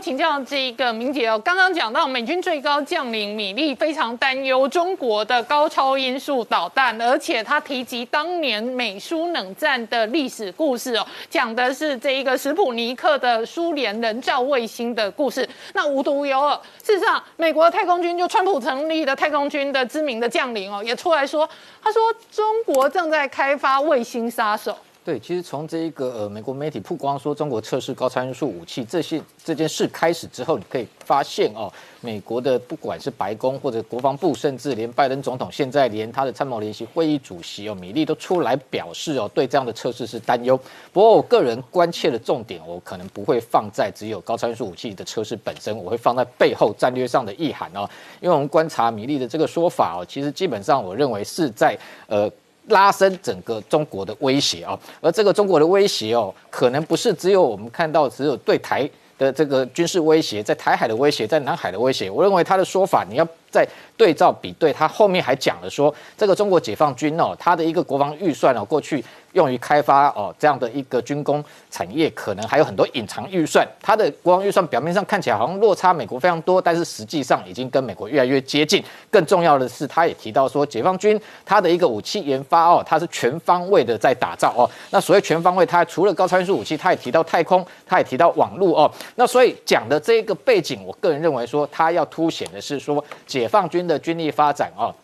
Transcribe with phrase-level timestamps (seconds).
[0.00, 15.46] 请教这一个明杰哦，刚刚讲到美军最高将领米利非常担忧中国的高超音速导弹，而且他提及当年美苏冷战的历史故事哦，讲的是这一个史普尼克的苏联人造卫星的故事。
[15.74, 21.46] 那无独有偶，事实上，美国的太空军就川普成立的太空军的知名的将领哦，也出来说，
[21.82, 24.74] 他说中国正在开发卫星杀手。
[25.02, 40.54] 对，其实从这一个呃美国媒体曝光说中国测试高参数武器这些这件事开始之后，你可以发现哦，美国的不管是白宫或者国防部，甚至连拜登总统，现在连他的参谋联席会议主席哦米利都出来表示哦，对这样的测试是担忧。
[40.92, 47.88] 不过我个人关切的重点，我可能不会放在只有高参数武器的测试本身，我会放在背后战略上的意涵哦。
[48.20, 51.74] 因为我们观察米利的这个说法哦，其实基本上我认为是在
[52.06, 52.30] 呃。
[52.70, 58.88] 拉伸整个中国的威胁啊，而这个中国的威胁哦，可能不是只有我们看到只有对台
[59.18, 62.10] 的这个军事威胁，在台海的威胁，在南海的威胁。
[62.10, 69.04] 我认为他的说法，你要再对照比对，他后面还讲了说，这个中国解放军哦，他的一个国防预算哦，过去。
[69.32, 73.66] 用于开发哦这样的一个军工产业，可能还有很多隐藏预算。
[73.80, 78.82] 它的国防预算表面上看起来好像落差美国非常多，但是实际上已经跟美国越来越接近。
[79.10, 84.68] 更重要的是，他也提到说，解放军它的一个武器研发哦，它是全方位的在打造哦。
[84.90, 88.90] 那所谓全方位，它除了高超音速武器，它也提到太空，它也提到网络哦。
[89.16, 94.94] 那所以讲的这个背景，我个人认为说，它要凸显的是说，解放军的军力发展哦。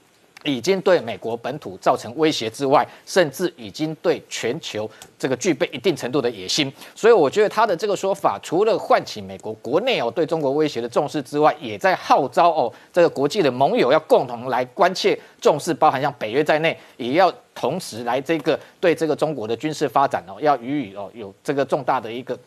[0.47, 4.89] 已经对美国本土造成威胁之外，甚至已经对全球
[5.19, 6.73] 这个具备一定程度的野心。
[6.95, 22.39] 所以我觉得他的这个说法，除了唤起美国国内哦对中国威胁的重视之外，也在号召哦这个国际的盟友要共同来关切重视，包含像北约在内，也要同时来这个对这个中国的军事发展哦要予以哦有这个重大的一个。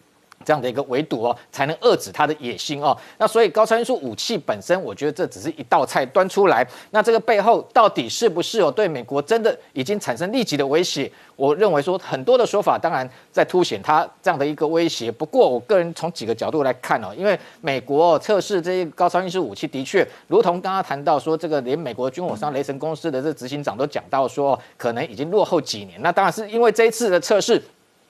[0.45, 2.97] 这样的一个围堵哦，才能遏制他的野心哦。
[3.17, 6.65] 那所以高超音速武器本身，我觉得这只是一道菜端出来。
[6.91, 11.11] 那这个背后到底是不是有对美国真的已经产生立即的威胁？
[11.35, 15.11] 我认为说很多的说法，当然在凸显他这样的一个威胁。
[15.11, 26.01] 不过我个人从几个角度来看哦，因为美国测试这些高超音速武器，的确如同刚刚谈到说，这个连美国军火商雷神公司的这执行长都讲到说，可能已经落后几年。
[26.01, 27.61] 那当然是因为这一次的测试。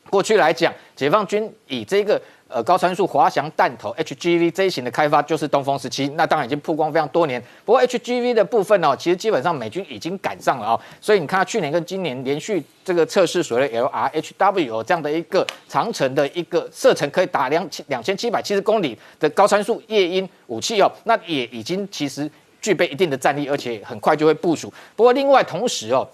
[0.10, 7.40] 过去来讲，解放军以这个呃高参数滑翔弹头 HGV 这一型的开发就是东风十七，那当然已经曝光非常多年。
[7.64, 24.74] 不过 HGV 的部分呢，其实基本上美军已经赶上了啊，所以你看去年跟今年连续这个测试所谓的 LRHW 这样的一个长程的一个射程可以打两千两千七百七十公里的高参数夜鹰武器哦，那也已经其实具备一定的战力，而且很快就会部署。
[24.96, 26.08] 不过另外同时哦。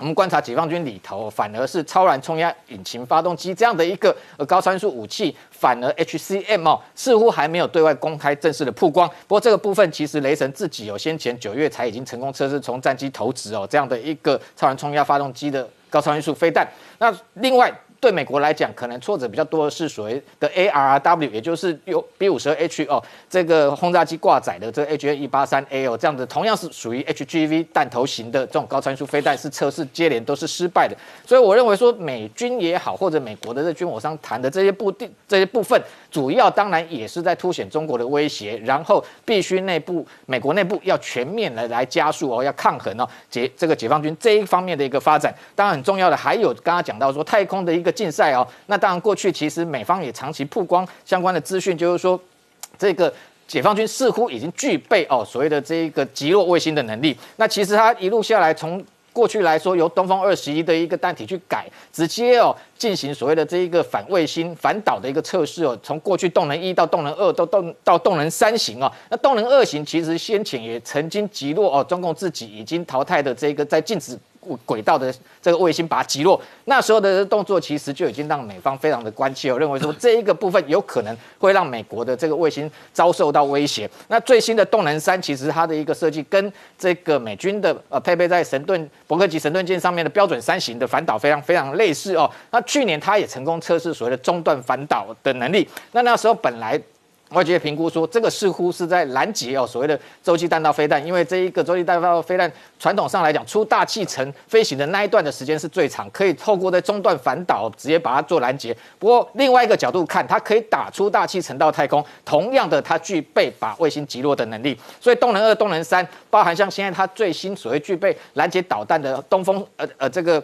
[0.00, 9.06] 我们观察解放军里头，反而是超燃冲压引擎发动机这样的一个呃高参数武器，反而 HCM 哦似乎还没有对外公开正式的曝光。
[9.28, 16.66] 不过这个部分其实雷神自己有先前九月才已经成功测试从战机投掷哦这样的一个超燃冲压发动机的高超音速飞弹。
[16.98, 17.70] 那另外。
[18.00, 30.96] 对美国来讲，可能挫折比较多的是所谓的 ARRW，也就是有 B 五十二 H 哦，这个轰炸机挂载的这个 HA 一八三 A 哦，这样子同样是属于 HGV 弹头型的这种高参数飞弹，是测试接连都是失败的。
[31.26, 35.78] 所以我认为说，美军也好，或者美国的这军火商谈的这些部定这些部分，
[36.10, 45.34] 主要当然也是在凸显中国的威胁，然后必须内部美国内部要全面的来加速哦，要抗衡哦解这个解放军这一方面的一个发展。
[45.54, 47.89] 当然很重要的还有刚刚讲到说太空的一个。
[47.90, 52.20] 竞赛哦，那当然，过去其实美方也长期曝光相关的资讯，就是说，
[52.78, 53.12] 这个
[53.46, 57.16] 解放军似乎已经具备哦所谓的这一个击落卫星的能力。
[57.36, 68.90] 那其实它一路下来，从过去来说，由东风二十一的一个弹体去改，直接哦进行所谓的这一个反卫星反导的一个测试哦，从过去动能一到动能二，到动到动能三型哦。
[69.08, 74.16] 那动能二型其实先前也曾经击落哦中共自己已经淘汰的这个在禁止。
[74.64, 83.88] 轨道的这个卫星把它击落，那时候的动作其实就已经让美方非常的关切我，认为说这一个部分有可能会让美国的这个卫星遭受到威胁。
[84.08, 92.30] 那最新的动能三其实它的一个设计跟这个美军的呃配备在神盾伯克级神盾舰上面的标准三型的反导非常非常类似哦。
[92.50, 96.80] 那去年它也成功测试所谓的中段反导的能力，那那时候本来。
[97.30, 108.76] 外界评估说，这个似乎是在拦截哦，所谓的洲际弹道飞弹，因为这一个洲际弹道飞弹传统上来讲，出大气层飞行的那一段的时间是最长，可以透过在中段反导直接把它做拦截。
[108.98, 114.76] 不过另外一个角度看，它可以打出大气层到太空，同样的，它具备把卫星击落的能力。
[115.00, 120.42] 所以动能二、动能三，包含像现在它最新所谓具备拦截导弹的东风，呃呃这个。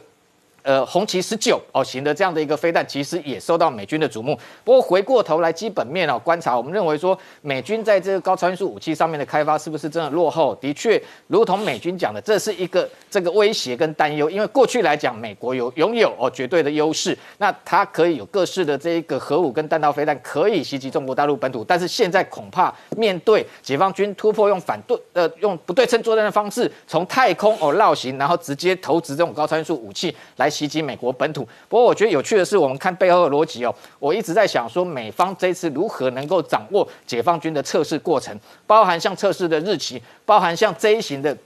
[0.67, 4.37] 呃红旗十九哦型的这样的一个飞弹，其实也受到美军的瞩目。
[4.65, 10.53] 不过回过头来基本面哦观察，我们认为说美军在这个高超音速武器上面的开发是不是真的落后？
[10.57, 14.29] 的确，如同美军讲的，这是一个这个威胁跟担忧。
[14.29, 21.63] 因为过去来讲，美国有拥有哦绝对的优势，那它可以有各式的这一个核武跟弹道飞弹可以袭击中国大陆本土。
[21.63, 31.47] 但是现在恐怕面对解放军突破用反对呃用不对称作战的方式，从太空哦绕行，然后直接投掷这种高超音速武器来袭击美国本土。
[31.69, 38.35] 不过我觉得有趣的是，我们看背后的逻辑哦，我一直在想说，美方这次如何能够掌握解放军的测试过程，
[38.67, 41.37] 包含像测试的日期，包含像这一型的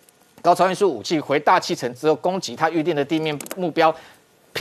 [0.40, 3.92] 高超音速武器回大气层之后攻击它预定的地面目标。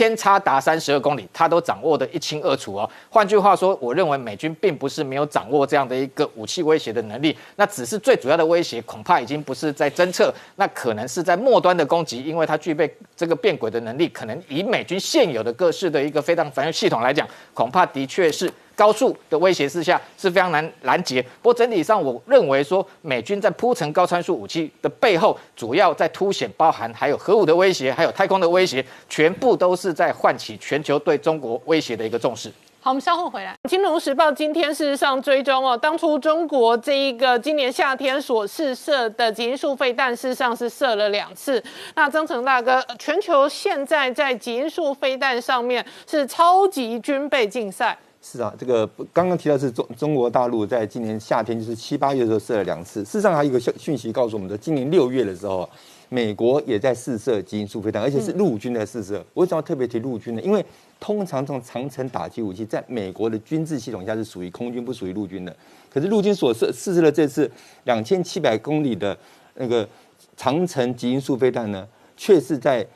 [0.00, 2.90] 偏差达三十二公里，他都掌握的一清二楚哦。
[3.10, 18.50] 换句话说，我认为美军并不是没有掌握这样的一个武器威胁的能力，那只是最主要的威胁恐怕已经不是在侦测，那可能是在末端的攻击，因为它具备这个变轨的能力，可能以美军现有的各式的一个非常防御系统来讲，恐怕的确是。
[18.80, 21.20] 高速的威胁之下是非常难拦截。
[21.42, 32.50] 不过整体上，我认为说美军在铺陈高参数武器的背后，主要在凸显包含还有核武的威胁，还有太空的威胁，全部都是在唤起全球对中国威胁的一个重视。
[32.80, 33.54] 好，我们稍后回来。
[33.68, 41.62] 《金融时报》今天事实上追踪哦，当初中国这一个今年夏天所试射的极音速飞弹，事实上是射了两次。
[41.94, 47.98] 那曾成大哥，全球现在在极音速飞弹上面是超级军备竞赛。
[48.22, 53.02] 是啊，这个刚刚提到是中中国大陆在今年夏天，就是七八月的时候射了两次。
[53.02, 55.68] 事实上还有一个讯讯息告诉我们的，今年六月的时候，
[56.10, 59.24] 美国也在试射基因速飞弹，而且是陆军在试射。
[59.34, 60.42] 为什么要特别提陆军呢？
[60.42, 60.62] 因为
[61.00, 65.56] 通常这种长程打击武器在美国的军事系统下是属于空军，不属于陆军的。
[65.88, 67.50] 可是陆军所试试射的这次
[67.84, 69.16] 两千七百公里的
[69.54, 69.88] 那个
[70.36, 71.88] 长程基因速飞弹呢，
[72.18, 72.86] 却是在。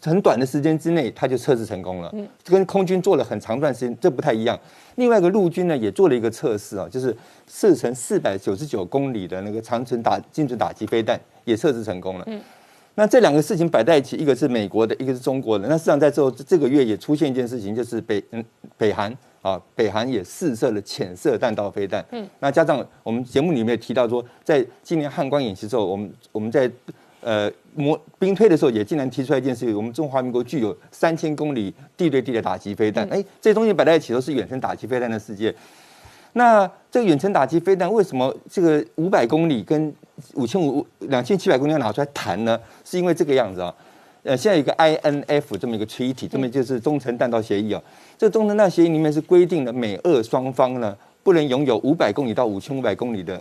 [0.00, 2.08] 很短的时间之内，它就测试成功了。
[2.14, 4.58] 嗯，跟空军做了很长段时间，这不太一样。
[4.94, 7.14] 另外一个陆军呢，也做了一个测试啊，就是
[7.48, 12.24] 射程四百九十九公里的那个长程打精准打击飞弹，也测试成功了。
[12.28, 12.40] 嗯，
[12.94, 15.66] 那这两个事情摆在一起，一个是美国的，一个是中国的。
[15.66, 18.44] 那实际上在之后这个月也出现一件事情，就是北嗯
[18.78, 19.12] 北韩
[19.42, 22.04] 啊，北韩也试射了浅色弹道飞弹。
[22.12, 26.70] 嗯，那加上我们节目里面提到说，在今年汉光演习之后，我们我们在。
[27.22, 33.08] 呃，模兵推的时候也竟然提出来一件事情：我们中华民国具有三千公里地对地的打击飞弹。
[33.08, 35.54] 哎，这些东西摆在一起都是远程打击飞弹的世界。
[36.32, 39.92] 那这个远程打击飞弹为什么这个五百公里跟
[40.34, 42.58] 五千五两千七百公里要拿出来谈呢？
[42.84, 43.74] 是因为这个样子啊。
[44.22, 47.82] 呃，现在有一个 INF 这么一个 treaty，这么就是中程弹道协议啊。
[48.18, 53.40] 这中程弹道协议里面是规定了美俄双方呢不能拥有五百公里到五千五百公里的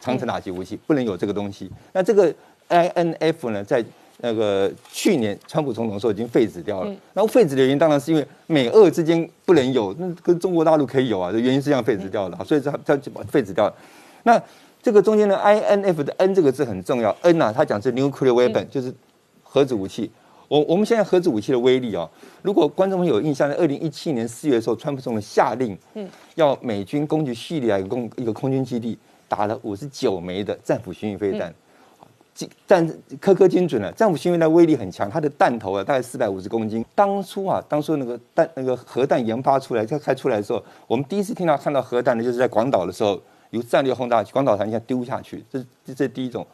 [0.00, 1.70] 长程打击武器，不能有这个东西。
[1.92, 2.34] 那这个。
[2.72, 3.84] INF 呢，在
[4.18, 6.90] 那个去年川普总统时候已经废止掉了。
[7.12, 13.74] 然后废止的原因当然是因为美俄之间不能有，那跟中国大陆可以有啊，这原因是这样废止掉的，所以它它就把废止掉了。
[14.22, 14.40] 那
[14.82, 18.92] 这个中间的 INF 的 N 这个字很重要，N 啊，它讲是 nuclear weapon，就是
[19.42, 20.10] 核子武器。
[20.48, 22.08] 我我们现在核子武器的威力哦，
[22.42, 28.98] 如果观众们有印象，在二零一七年四月的时候，川普总统下令，嗯，要美军攻击叙利亚一个空一个空军基地，
[29.28, 31.52] 打了五十九枚的战斧巡弋飞弹。
[32.66, 32.86] 战
[33.20, 36.84] 颗颗精准了，战斧巡弋弹威力很强，它的弹头啊大概四百五十公斤。
[36.94, 43.20] 当初啊，当初那个弹那个核弹研发出来，它开出来的时候，我们第一次听到看到核弹呢，就是在广岛的时候，
[43.50, 46.46] 由战略轰炸广岛团下丢下去，这这这第一种。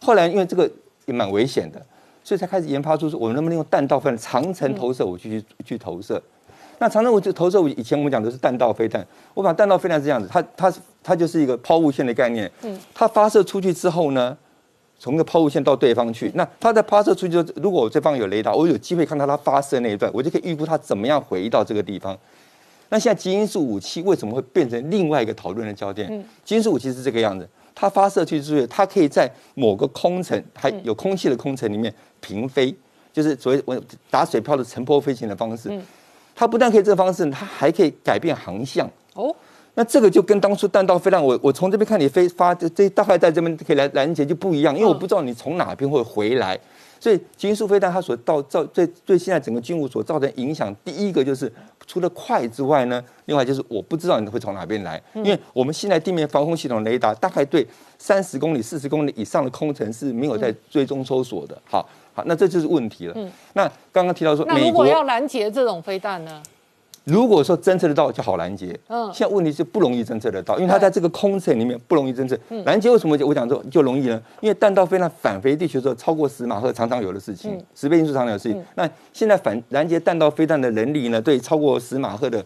[0.00, 0.70] 后来因为这个
[1.04, 1.80] 也蛮危险的，
[2.24, 6.20] 所以才开始研发出说我们能不能用弹道飞弹长程投射武器去去投射。
[6.78, 10.72] 那长城武器投射武以前我们讲的是弹道飞弹，我把弹道飞弹是这样子，它它
[11.02, 14.36] 它就是一个抛物线的概念，嗯，它发射出去之后呢？
[14.98, 22.16] 从那个抛物线到对方去，那它在发射出去，如果我这方有雷达，我有机会看到它发射那一段，我就可以预估它怎么样回到这个地方。
[22.88, 26.08] 那现在基因素武器为什么会变成另外一个讨论的焦点？
[26.44, 32.74] 基因素武器是这个样子，它发射去之后，它可以在某个空层还有空气的空层里面平飞，
[33.12, 33.78] 就是所谓我
[34.10, 35.70] 打水漂的乘坡飞行的方式。
[36.34, 38.88] 它不但可以这个方式，它还可以改变航向。
[39.14, 39.34] 哦。
[39.78, 46.58] 那这个就跟当初弹道飞弹，我我从这边看你飞发这这大概在这边可以来拦截就不一样，因为我不知道你从哪边会回来，
[46.98, 51.52] 所以基因速飞弹它所造造对对现在整个军务所造成影响，第一个就是
[51.86, 57.66] 除了快之外呢，另外就是我不知道你会从哪边来，因为我们现在地面防空系统雷达大概对
[57.98, 61.54] 三十公里、四十公里以上的空层是没有在追踪搜索的。
[61.70, 63.30] 好，好，那这就是问题了。
[63.52, 66.42] 那刚刚提到说，那如果要拦截这种飞弹呢？
[67.06, 72.36] 如果说侦测得到就好拦截，嗯现在问题是不容易侦测得到，因为它在这个空层里面不容易侦测。
[72.50, 74.20] 嗯拦截为什么我讲说就容易呢？
[74.40, 78.60] 因为弹道飞弹返回地球的时候超过十马赫常常有的事情嗯，十倍音速常常有的事情。
[78.74, 82.44] 那现在反拦截弹道飞弹的能力呢，对超过十马赫的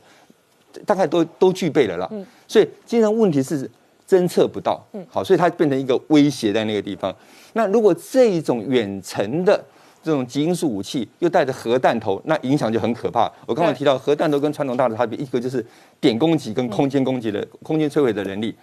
[0.84, 2.06] 大概都都具备了啦。
[2.12, 3.68] 嗯所以今天问题是
[4.06, 7.14] 侦测不到，嗯好，所以它变成一个威胁在那个地方。
[7.54, 9.64] 那如果这一种远程的
[10.02, 13.30] 这种极音速武器又带着核弹头，那影响就很可怕。
[13.46, 15.64] 我刚刚提到核弹头跟传统大的差别，一个就是
[16.00, 18.54] 点攻击跟空间攻击的、空间摧毁的能力。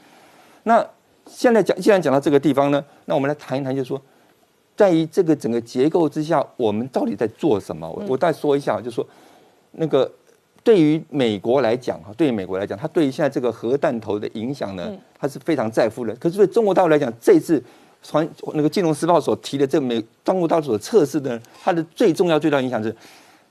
[0.63, 0.85] 那
[1.25, 4.01] 现在讲，既然讲到这个地方呢，那我们来谈一谈，就是说，
[4.75, 7.89] 在于这个整个结构之下，我们到底在做什么？
[7.89, 9.05] 我我再说一下，就是说，
[9.73, 10.11] 那个
[10.63, 16.15] 对于美国来讲哈，对于美国来讲，它对于现在这个核弹头的影响呢，它是非常在乎的。
[16.15, 17.63] 可是对中国大陆来讲，这次
[18.07, 22.95] 传那个《金融时报》所提的这个美中国大陆所测试的，它的最重要最大影响是，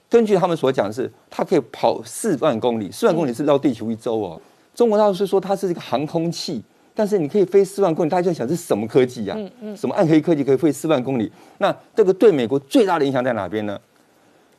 [0.09, 4.41] 根据他们所讲的是，它可以跑四万公里，四万公里是绕地球一周哦。
[4.75, 6.63] 中国大陆是说它是一个航空器，
[6.95, 9.37] 但是你可以飞四万公里，大家就想这是什么科技呀、
[9.77, 11.31] 什么暗黑科技可以飞四万公里？
[11.59, 13.79] 那这个对美国最大的影响在哪边呢？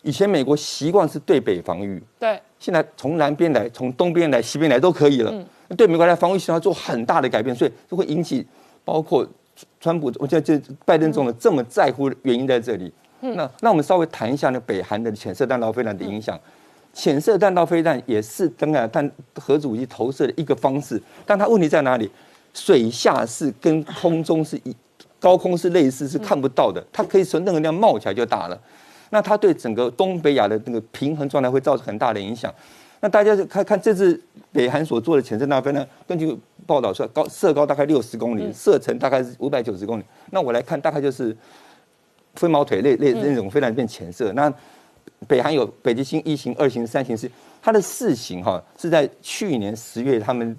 [0.04, 5.34] 以前美国习惯是对北防御，对，现在从南边来、从东边来、西边来都可以了。
[5.76, 8.46] 对美国来防御系统要做很大的改变，所以就会引起
[8.86, 9.28] 包括
[9.80, 12.92] 川普，我觉得就拜登总统这么在乎的原因在这里。
[13.20, 16.40] 那那我们稍微谈一下呢，北韩的潜射弹道飞弹的影响。
[16.94, 22.10] 潜射弹道飞弹也是当然弹核子武器投射的一个方式，但它问题在哪里？
[22.54, 24.76] 水下是跟空中是一
[25.20, 28.60] 高空是类似，是看不到的，它可以从那个地方冒起来就打了。
[29.12, 32.52] 那它对整个东北亚的那个平衡状态会造成很大的影响。
[33.00, 34.20] 那大家就看看这次
[34.52, 40.04] 北韩所做的潜射大飞呢，根据报道说高射高大概六十公里，射程大概是五百九十公里。
[40.32, 41.36] 那我来看，大概就是
[42.36, 44.34] 飞毛腿类类那种飞弹变潜射。
[44.34, 44.52] 那
[45.28, 47.30] 北韩有北极星一型、二型、三型是
[47.62, 50.56] 它的四型哈是在去年十月他们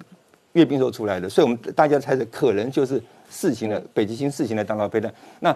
[0.53, 5.13] 阅兵时候出来的，所以我们大家猜测可能就是四型的北极星四型的弹道飞弹。
[5.41, 5.55] 那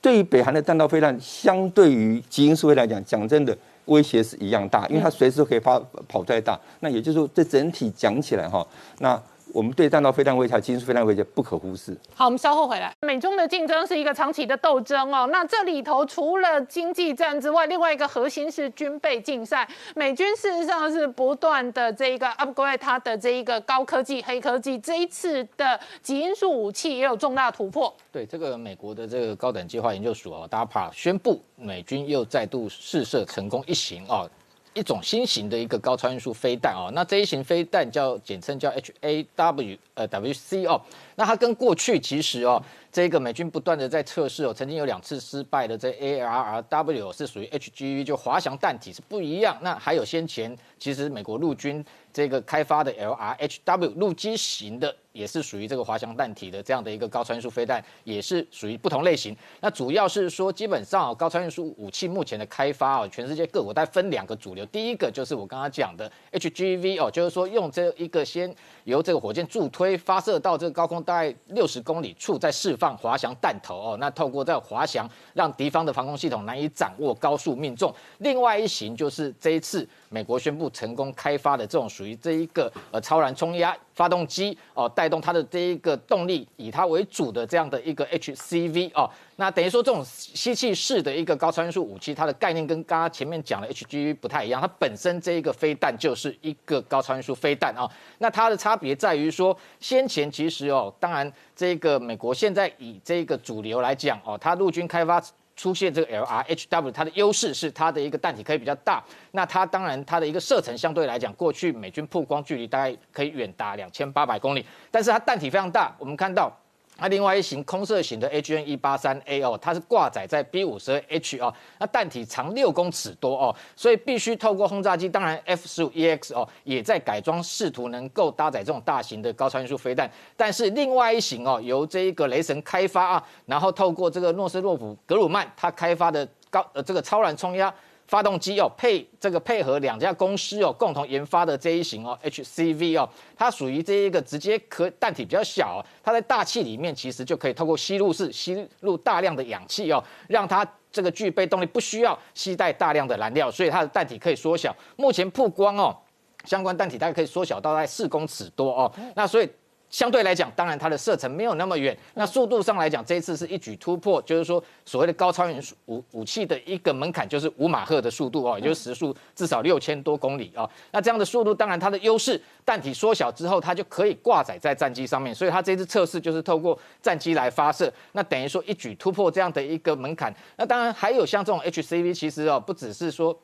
[0.00, 3.56] 对于北韩的弹道飞弹，相对于基因数飞来讲，讲真的
[3.86, 6.58] 威胁是一样大，因为它随时都可以发跑出来大。
[6.80, 8.66] 那也就是说，这整体讲起来哈，
[8.98, 9.20] 那
[9.52, 11.96] 我们对弹道飞弹威胁、极音速飞弹威胁不可忽视。
[12.14, 12.92] 好，我们稍后回来。
[13.00, 15.28] 美中的竞争是一个长期的斗争哦。
[15.30, 19.66] 那这里头除了经济战之外，另外一个核心是军备竞赛。
[19.94, 24.78] 美军事实上是不断的这一个 upgrade 它的这一个高科技、黑科技。
[24.78, 27.94] 这一次的极音速武器也有重大突破。
[28.12, 34.28] 对这个美国的这个高等计划研究所哦，DARPA 宣布美军又再度试射成功一型哦，
[34.76, 36.90] 一种新型的一个高超音速飞弹哦。
[36.92, 40.80] 那这一型飞弹叫简称叫 HAW 呃 WC 哦。
[41.16, 42.62] 那它跟过去其实哦，
[42.92, 49.58] 这个美军不断的在测试哦，曾经有两次失败的这 ARRW 是属于 HGV 就滑翔弹体是不一样。
[49.60, 54.94] 那还有先前其实美国陆军这个开发的 LRHW 陆基型的。
[55.16, 59.34] 也是属于这个滑翔弹体的这样的一个高超音速飞弹，也是属于不同类型。
[59.62, 64.66] 那主要是说，基本上、哦、高超音速武器目前的开发哦，全世界各国在分两个主流。
[64.66, 73.96] 第一个就是我刚刚讲的 HGV 哦，就是说用这一个先由这个火箭助推发射到这个高空大概六十公里处，在释放滑翔弹头哦。
[74.00, 77.94] 那透过这滑翔，让敌方的防空系统难以掌握，高速命中。
[78.20, 105.22] 另外一型就是这一次美国宣布成功开发的这种属于这一个呃超燃冲压发动机哦，带动它的这一个动力以它为主的这样的一个 HCV 哦，那等于说这种吸气式的一个高超音速武器，它的概念跟刚刚前面讲的 HGV 不太一样，它本身这一个飞弹就是一个高超音速飞弹哦，那它的差别在于说，先前其实哦，当然这个美国现在以这个主流来讲哦，它陆军开发。
[105.56, 116.52] 出现这个 LRHW，它的优势是它的一个弹体可以比较大，那它当然它的一个射程相对来讲，过去美军曝光距离大概可以远达两千八百公里，但是它弹体非常大，我们看到。
[116.98, 130.10] 那另外一型空射型的 AGN 一八三 A 哦，它是挂载在 B 五十 H 哦，那弹体长六公尺多哦，所以必须透过轰炸机，当然 F 十五 EX 哦也在改装，试图能够搭载这种大型的高超音速飞弹。
[130.36, 137.72] 但是另外一型哦，由这一个雷神开发啊，然后透过这个诺斯洛普格鲁曼他开发的高呃这个超燃冲压。
[138.06, 154.74] 发动机哦，配这个配合两家公司哦共同研发的这一型哦 HCV 哦，它属于这一个直接可弹体比较小、哦，它在大气里面其实就可以透过吸入式吸入大量的氧气哦，让它这个具备动力，不需要携带大量的燃料，所以它的弹体可以缩小。
[154.96, 155.96] 目前曝光哦，
[156.44, 159.48] 相关弹体大概可以缩小到大概四公尺多哦，那所以。
[159.88, 170.68] 相对来讲，当然它的射程没有那么远，那速度上来讲，这一次是一举突破，就是说所谓的高超音速武武器的一个门槛，就是五马赫的速度哦，也就是时速至少六千多公里啊。
[170.90, 180.34] 那这样的速度，当然它的优势，弹体缩小之后，它就可以挂载在战机上面，所以它这次测试就是透过战机来发射，那等于说一举突破这样的一个门槛。
[180.56, 183.38] 那当然还有像这种 HCV，其实哦，不只是说。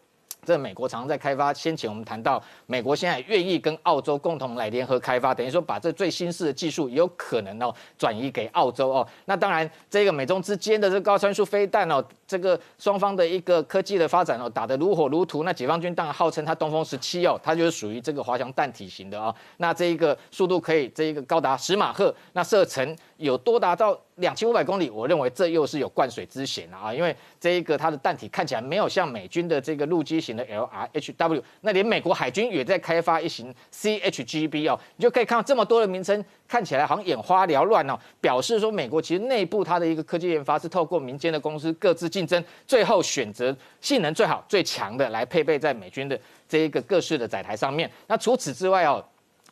[0.45, 9.07] 这美国常常在开发，先前我们谈到，美国现在愿意跟澳洲共同来联合开发，等于说把这最新式的技术有可能哦转移给澳洲哦。
[9.27, 15.45] 那当然，这个美中之间的这高参数飞弹哦，这个双方的一个科技的发展哦，打得如火如荼。
[15.45, 19.33] 那解放军当然号称它东风十七哦，它就是属于这个滑翔弹体型的啊。
[19.59, 23.99] 那这一个速度可以这一个高达十马赫，那射程有多达到。
[24.17, 26.95] 两千五百公里，我认为这又是有灌水之嫌了啊！
[26.95, 47.91] 因为这一个它的弹体看起来没有像美军的这个陆基型的 LRHW，那连美国海军也在开发一型 CHGB 哦，你就可以看到这么多的名称，看起来好像眼花缭乱哦，表示说美国其实内部它的一个科技研发是透过民间的公司各自竞争，最后选择性能最好最强的来配备在美军的这一个各式的载台上面。
[48.07, 49.03] 那除此之外哦，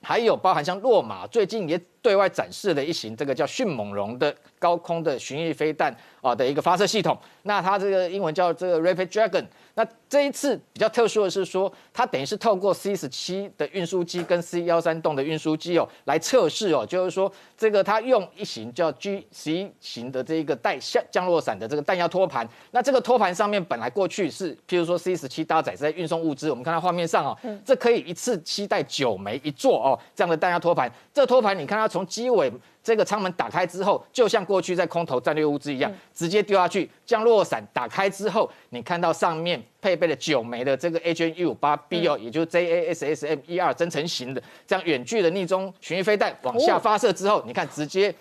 [0.03, 4.35] 还有包含像洛马最近也对外展示了一型这个叫迅猛龙的。
[4.61, 5.91] 高空的巡弋飞弹
[6.21, 9.43] 啊的一个发射系统，那它这个英文叫这个 Rapid Dragon。
[9.75, 22.47] 那这一次比较特殊的是说，它等于是透过 C 十七的运输机跟 C 幺三栋的运输机哦来测试哦，就是说这个它用一型叫 G 十一型的这一个带降降落伞的这个弹药托盘。
[22.73, 30.93] 那这个托盘上面本来过去是，譬如说 C 十七搭载在运送物资，我们看到画面上哦，这可以一次期待九枚一座哦这样的弹药托盘。
[31.15, 32.51] 这托盘你看它从机尾。
[32.83, 36.89] 这个舱门打开之后，就像过去在空投战略物资一样，直接丢下去。
[37.05, 48.13] 降落伞打开之后，你看到上面配备了九枚的这个 H U 八 B 哦，也就是 J A S S M 一二增程型的这样远距的逆中巡弋飞弹往下发射之后，你看直接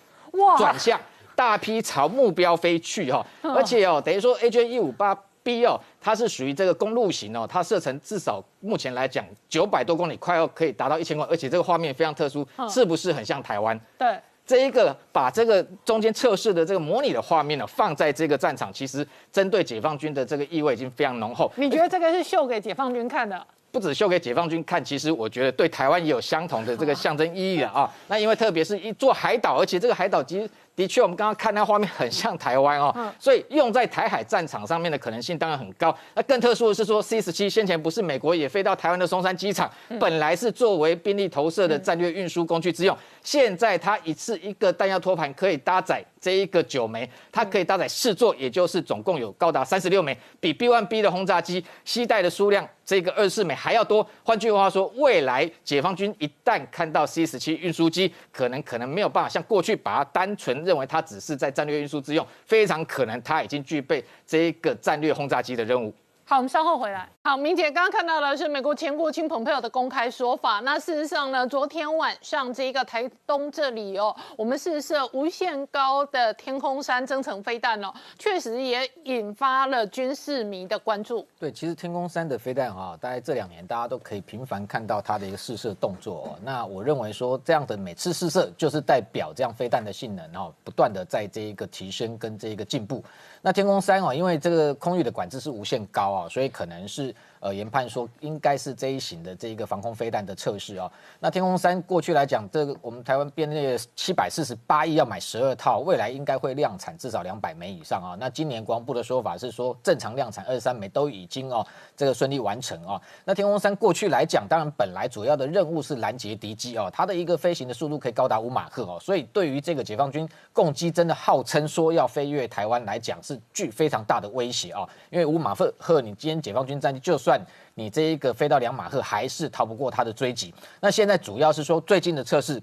[0.58, 1.00] 转向，
[1.38, 3.26] 大批朝目标飞去哈。
[3.42, 5.16] 而且哦，等于说 HJ 一五八
[5.50, 13.80] B 哦，它是属于这个公路型哦，它射程至少目前来讲九百多公里，快要可以达到一千公里，而且这个画面非常特殊，是不是很像台湾？
[13.98, 14.16] 对。
[14.46, 21.52] 这一个把这个中间测试的这个模拟的画面呢，放在这个战场，其实针对解放军的这个意味已经非常浓厚。
[21.56, 23.46] 你觉得这个是秀给解放军看的？
[23.72, 27.90] 不止秀给解放军看，其实我觉得对台湾也有相同的这个象征意义的啊。
[28.08, 30.50] 那因为特别是一座海岛，而且这个海岛其实。
[30.76, 35.94] 的确，我们刚刚看那画面很像台湾哦，所以用在台海战场上面的可能性当然很高。
[36.14, 54.08] 那更特殊的是说，C 十七先前不是美国也飞到台湾的松山机场，本来是作为兵力投射的战略运输工具之用，现在它一次一个弹药托盘可以搭载这一个九枚，它可以搭载四座，也就是总共有高达三十六枚，比 B one B 的轰炸机携带的数量这个二十四枚还要多。
[54.24, 60.60] 换句话说，未来解放军一旦看到 C 十七运输机，可能可能没有办法像过去把它单纯。
[60.60, 65.92] 认为它只是在战略运输之用，非常可能它已经具备这一个战略轰炸机的任务。
[66.30, 67.10] 好，我们稍后回来。
[67.24, 70.60] 好，明姐刚刚看到的是美国前国务卿蓬佩奥的公开说法。
[70.60, 81.28] 那事实上呢，昨天晚上这一个台东这里哦，我们试射无限高的天空山增程飞弹哦，确实也引发了军事迷的关注。
[81.40, 86.38] 对，其实天空山的飞弹哈，大概这两年大家都可以频繁看到它的一个试射动作。
[86.44, 93.04] 那我认为说这样的每次试射，就是代表这样飞弹的性能哦，不断的在这一个提升跟这一个进步。
[93.42, 97.14] 那天空三哦，因为这个空域的管制是无限高啊，所以可能是。
[97.40, 100.92] 呃，研判说应该是这一型的这一个防空飞弹的测试哦。
[101.20, 108.18] 那天空三过去来讲，这个我们台湾编列七百四十八亿要买十二套，未来应该会量产至少两百枚以上啊。
[108.20, 113.02] 那今年国防部的说法是说，正常量产二十三枚都已经哦，这个顺利完成啊。
[113.26, 124.88] 那天空三过去来讲，当然本来主要的任务是拦截敌机哦，它的一个飞行的速度可以高达五马赫哦，所以对于这个解放军攻击真的号称说要飞越台湾来讲，是具非常大的威胁啊。
[125.10, 127.40] 因为五马赫，你今天解放军战机就算算
[127.76, 130.52] 你这一个飞到两马赫，还是逃不过它的追击。
[130.80, 132.60] 那现在主要是说最近的测试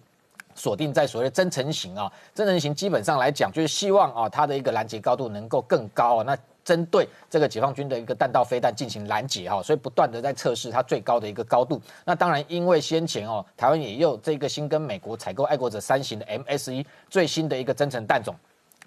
[0.57, 6.25] 锁定在所谓的增程型啊，增程型基本上来讲就是希望啊它的一个拦截高度能够更高啊。
[6.25, 11.81] 那针对这个解放军的一个弹道飞弹进行拦截哈，所以不断的在测试它最高的一个高度。
[12.05, 18.35] 那当然因为先前哦台湾也有这个新跟美国采购爱国者三型的 M S 一最新的一个增程弹种。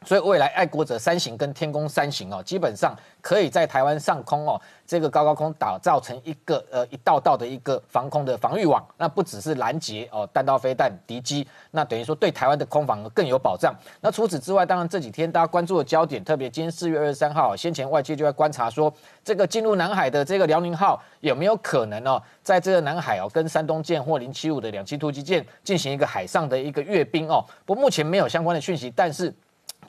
[0.06, 8.84] 所以未来爱国者三型跟天宫三型哦，基本上可以在台湾上空哦，这个高高空打造成一个呃一道道的一个防空的防御网。
[8.98, 13.76] 那不只是拦截哦弹道飞弹敌机，那等于说对台湾的空防更有保障。
[14.00, 18.92] 那除此之外，当然这几天大家关注的焦点，特别今天四月二十三号，先前外界就在观察说，
[19.24, 27.44] 这个进入南海的这个辽宁号有没有可能哦，在这个南海哦跟山东舰或零七五的两栖突击舰进行一个海上的一个阅兵哦。
[27.66, 29.34] 不过目前没有相关的讯息，但是。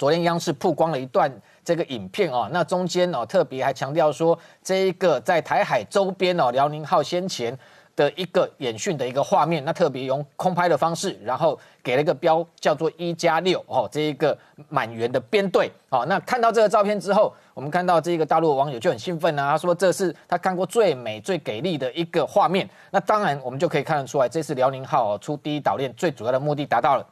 [0.00, 1.30] 昨天央视曝光了一段
[1.62, 7.54] 这个影片哦，那中间哦特别还强调说，这一个在台海周边哦，辽宁号先前
[7.94, 14.34] 的一个演训的一个画面，那特别用空拍的方式，然后给了一个标叫做一加六哦，这一个
[14.70, 22.66] 满员的编队哦，那看到这个照片之后，我们看到这个大陆网友就很兴奋啊，他说这是他看过最美最给力的一个画面。
[22.90, 27.06] 那当然我们就可以看得出来，这次辽宁号出第一岛链最主要的目的达到了。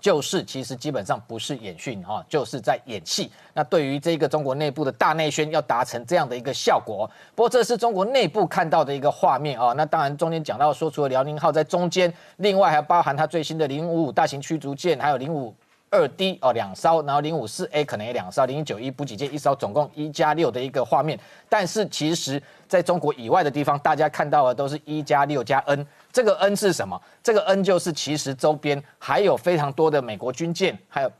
[0.00, 3.30] 就是其实基本上不是演训哈，就是在演戏。
[3.52, 9.72] 那对于这个中国内部的大内宣要达成这样的一个效果，不过这是中国内部看到的一个画面啊。
[9.72, 15.54] 那当然中间讲到说，除了辽宁号在中间，另外还包含它最新的零五五大型驱逐舰，还有零五
[15.90, 21.18] 二 D 哦两艘，然后零五四 A 可能也两艘，零九一补给舰一艘，总共一加六的一个画面。
[21.48, 25.86] 但是其实在中国以外的地方，大家看到的都是一加六加 N。
[26.12, 27.00] 这个 N 是什么？
[27.22, 31.12] 这个 N 就是其实周边还有非常多的美国军舰，还有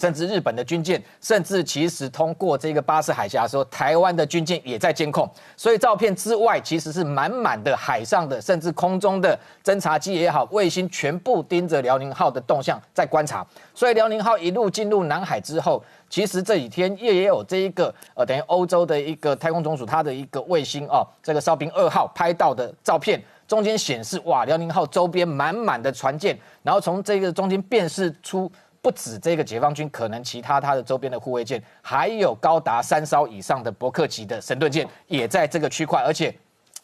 [0.00, 5.28] 甚至日本的军舰，甚至其实通过这个巴士海峡的时候，台湾的军舰也在监控。
[5.56, 13.46] 所以照片之外，其实是满满的海上的，甚至空中的侦察机也好，卫星全部盯着辽宁号的动向在观察。
[13.74, 23.22] 所以辽宁号一路进入南海之后，其实这几天也也有这一个呃，等于欧洲的一个太空总署它的一个卫星哦，这个哨兵二号拍到的照片。
[23.46, 28.50] 中间显示哇，辽宁号周边满满的船舰，然后从这个中间辨识出
[28.84, 36.36] 不止这个解放军，可能其他它的周边的护卫舰，还有高达三艘以上的伯克级的神盾舰也在这个区块，而且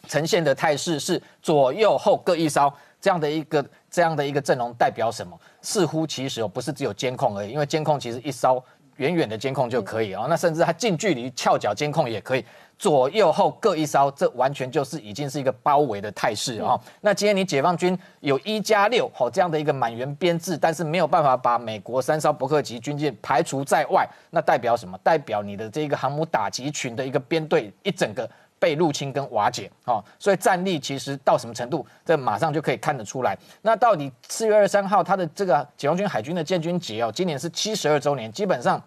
[0.09, 5.39] 呈现的态势是左右后各一艘这样的一个这样的一个阵容，代表什么？
[5.61, 8.65] 似乎其实哦不是只有监控而已，因为监控其实一艘
[9.01, 12.45] 远远的监控就可以哦，那甚至它近距离翘脚监控也可以。
[12.79, 16.81] 左右后各一艘，这完全就是已经是一个包围的态势啊！
[17.03, 24.99] 那今天你解放军有一加六吼这样的一个满员编制，但是没有办法把美国三艘伯克级军舰排除在外，那代表什么？
[25.03, 28.27] 代表你的这个航母打击群的一个编队一整个
[28.59, 30.03] 被入侵跟瓦解啊！
[30.19, 33.37] 所以战力其实到什么程度，这马上就可以看得出来。
[33.61, 38.83] 那到底四月二十三号它的这个解放军海军的建军节哦，今年是七十二周年，基本上。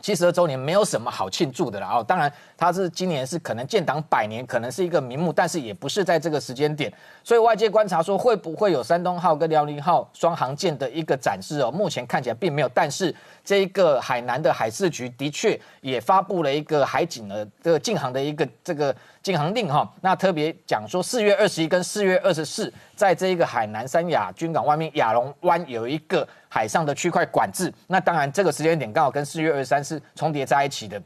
[0.00, 6.92] 七十二周年没有什么好庆祝的了哦，当然它是今年是可能建党百年，可能是一个名目，但是也不是在这个时间点，
[7.24, 18.94] 所以外界观察说会不会有山东号跟辽宁号双航舰的一个展示哦，目前看起来并没有，但是这个海南的海事局的确也发布了一个海警的这个禁航的一个这个。
[19.20, 26.26] 禁航令哈，那特别讲说四月二十一跟四月二十四，在这一个海南三亚军港外面亚龙湾有一个
[26.58, 31.00] 海上的区块管制，那当然这个时间点刚好跟四月二十三是重叠在一起的。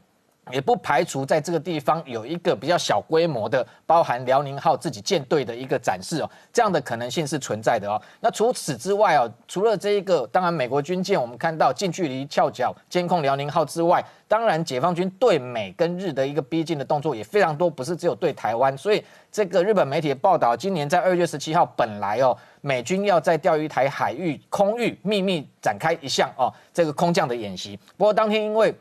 [0.51, 8.01] 也不排除在这个地方有一个比较小规模的，包含辽宁号自己舰队的一个展示哦，这样的可能性是存在的哦。
[8.19, 18.77] 那除此之外哦，除了这一个，当然美国军舰我们看到近距离翘脚监控辽宁号之外，当然解放军对美跟日的一个逼近的动作也非常多，不是只有对台湾。
[18.77, 28.73] 所以这个日本媒体的报道，今年在二月十七号，本来哦美军要在钓鱼台海域空域秘密展开一项哦这个空降的演习，不过当天因为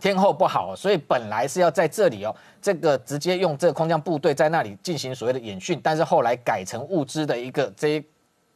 [0.00, 8.02] 天候不好，所以本来是要在这里哦，这个直接用这个空降部队在那里进行所谓的演训，但是后来改成物资的一个这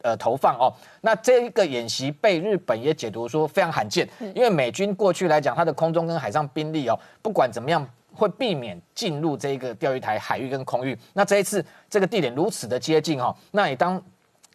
[0.03, 0.73] 呃投放哦。
[1.01, 10.99] 那这一个演习被日本也解读说非常罕见，因为美军过去来讲，它的空中跟海上兵力哦，不管怎么样会避免进入这个钓鱼台海域跟空域。
[11.13, 14.03] 那这一次这个地点如此的接近哦，那你当。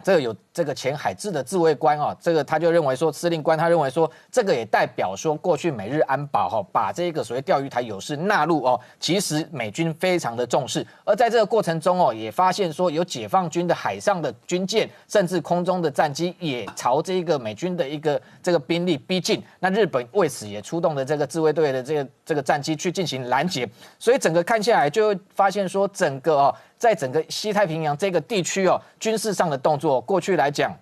[0.04, 26.56] 这个有这个前海自的自卫官啊，这个他就认为说，司令官他认为说，这个也代表说，过去美日安保哈，把这个所谓钓鱼台有事纳入哦，其实美军非常的重视，而在这个过程中哦，也发现说，有解放军的海上的军舰，甚至空中的战机也朝这个美军的一个这个兵力逼近，那日本为此也出动了这个自卫队的这个这个战机去进行拦截，所以整个看下来就会发现说，整个哦。
[26.78, 30.74] 在整个西太平洋这个地区哦，军事上的动作，过去来讲，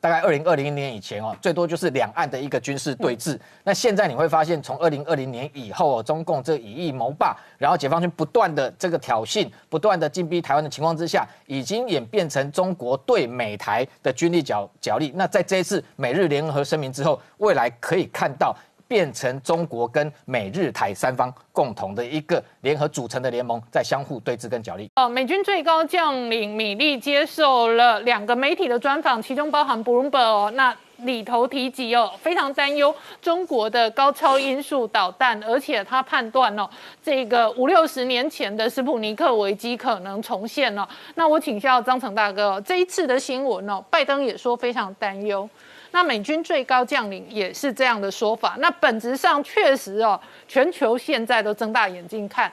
[0.00, 3.38] 大概二零二零年以前哦，最多就是两岸的一个军事对峙。
[3.64, 15.12] 那现在你会发现，从二零二零年以后哦，中共这以疫谋霸，然后解放军不断的这个挑衅，不断的进逼台湾的情况之下，已经演变成中国对美台的军力角角力。
[15.14, 18.56] 那在这一次美日联合声明之后，未来可以看到。
[18.90, 24.90] 变成中国跟美日台三方共同的一个联合组成的联盟，在相互对峙跟角力。
[24.96, 36.68] 哦，美军最高将领米利接受了两个媒体的专访，其中包含 Bloomberg 哦，那里头提及哦，非常担忧中国的高超音速导弹，而且他判断哦，
[37.00, 40.88] 这个五六十年前的斯普尼克危机可能重现了。
[41.14, 45.48] 那我请教张成大哥哦，这一次的新闻哦，拜登也说非常担忧。
[45.92, 48.56] 那美军最高将领也是这样的说法。
[48.60, 52.52] 那本质上确实哦，全球现在都睁大眼睛看。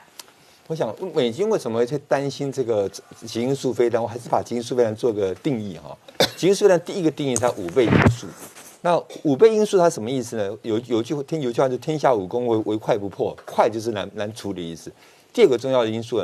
[0.66, 2.86] 我想，美军为什么会担心这个
[3.24, 4.02] 极音速飞弹？
[4.02, 5.96] 我还是把极音速飞弹做个定义哈。
[6.36, 8.26] 极音速飞弹第一个定义它五倍音速。
[8.82, 10.54] 那五倍音速它什么意思呢？
[10.62, 14.92] 有有句听有句话就天下武功唯唯快不破，快就是难难处理意思。
[15.32, 16.20] 第二个重要的因素，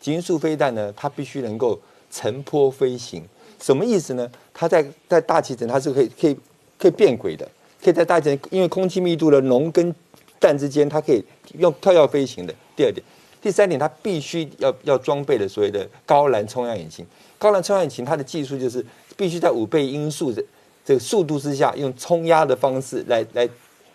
[0.00, 1.78] 极音速飞弹呢，它必须能够
[2.10, 3.22] 乘坡飞行。
[3.60, 4.26] 什么意思呢？
[4.54, 6.36] 它在在大气层它是可以可以。
[6.82, 7.48] 可以变轨的，
[7.80, 9.94] 可以在大气层，因为空气密度的浓跟
[10.40, 11.24] 淡之间，它可以
[11.56, 12.52] 用跳跃飞行的。
[12.74, 13.00] 第二点，
[13.40, 17.06] 第三点，它必须要要装备的所谓的高燃冲压引擎。
[17.38, 18.84] 高燃冲压引擎它的技术就是
[19.16, 20.42] 必须在五倍音速的
[20.84, 23.48] 这个速度之下，用冲压的方式来来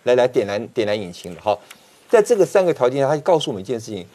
[0.04, 1.41] 来来点燃点燃引擎的。
[1.41, 1.60] 好，
[2.08, 4.06] 在这个三个条件下，它就告诉我们一件事情：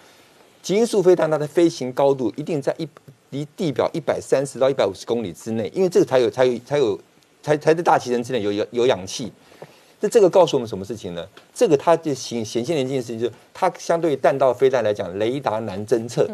[0.62, 2.88] 极音速飞弹它的飞行高度一定在一
[3.28, 6.98] 离地表一百三十到一百五十公里之内，因为这个才有才有才有。
[7.42, 9.32] 才才在大气层之内有有有氧气，
[10.00, 11.26] 那这个告诉我们什么事情呢？
[11.54, 16.28] 这个它就显显现的一件事情，就是它相对于弹道飞弹来讲，雷达难侦测。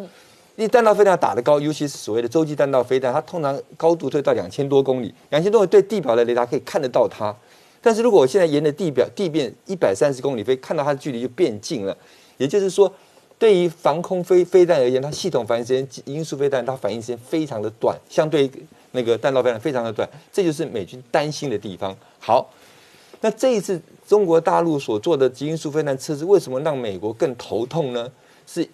[0.56, 7.32] 因为弹道飞弹打得高，尤其是所谓的洲际弹道飞弹，它通常高度会到两千多公里，两千多公里对地表的雷达可以看得到它。
[7.80, 11.96] 但是如果我现在沿着地表地面一百三十公里飞，看到它的距离就变近了。
[12.38, 12.92] 也就是说，
[13.38, 18.50] 对于防空飞飞弹而言，它系统反应时间音速飞弹它反应时间非常的短，相对。
[18.98, 21.96] 那个弹道飞弹非常的短，这就是美军担心的地方。
[22.18, 22.50] 好，
[23.20, 28.10] 那这一次中国大陆所做的极音速飞弹测试，为什么让美国更头痛呢？
[28.44, 28.68] 是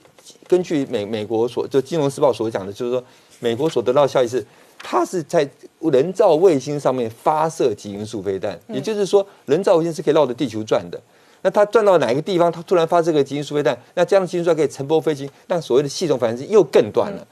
[0.49, 3.05] 根据美美国所就《金融时报》所讲的，就是说
[3.41, 4.47] 美国所得到消息是，
[4.79, 5.47] 它是在
[5.81, 10.99] 人造卫星上面发射极音速飞弹，也就是说人造卫星是可以绕着地球转的。
[11.43, 17.27] 那它转到哪一个地方，它突然发这个极音速飞弹，那这样的极音速可以乘波飞行，让所谓的系统反应是又更短了。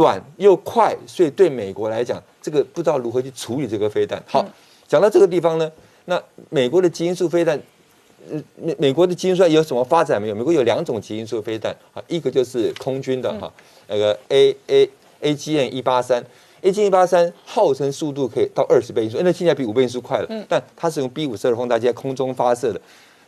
[0.00, 4.18] 短又快，所以对美国来讲，这个不知道如何去处理这个飞弹。
[4.26, 4.42] 好，
[4.88, 5.70] 讲到这个地方呢，
[6.06, 7.60] 那美国的基因素飞弹，
[8.32, 10.34] 呃，美美国的基因素有什么发展没有？
[10.34, 13.52] 美国有两种基因素飞弹啊，一个就是空军的哈，
[13.88, 16.24] 那个 A A A G N 一八三
[16.62, 20.26] ，A G N 一八三号称速度可以到二十倍音速，那现在比五倍音速快了。
[20.30, 22.80] 嗯，但它是用 B 五十二轰炸机在空中发射的。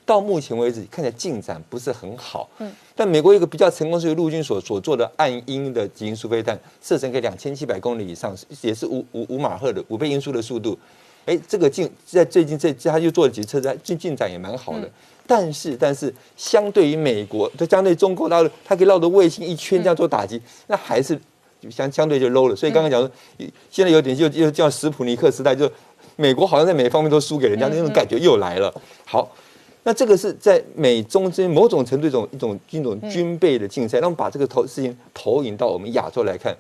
[0.05, 2.49] 到目前为止，看起来进展不是很好。
[2.59, 10.77] 嗯，但美国一个比较成功是陆军所所做的暗鹰的极音速飞弹，射程可以两千七百公里以上，也是五五五马赫的五倍音速的速度。
[11.25, 14.91] 哎，这个进在最近这他又做了几次，在进进展也蛮好的。
[15.25, 21.17] 但是但是，相对于美国，它相对中国大陆，它可以绕着卫星一圈这样做打击，那还是
[21.71, 22.57] 相相对就 low 了。
[22.57, 23.09] 所以刚刚讲说，
[23.71, 25.71] 现在有点就就叫史普尼克时代，就
[26.17, 28.75] 美国好像在每方面都输给人家那种感觉又来了。
[29.05, 29.31] 好。
[29.85, 36.57] 那这个是在美中之间某种程度一种一种一种军备的竞赛，那我们把这个投事情投影到我们亚洲来看。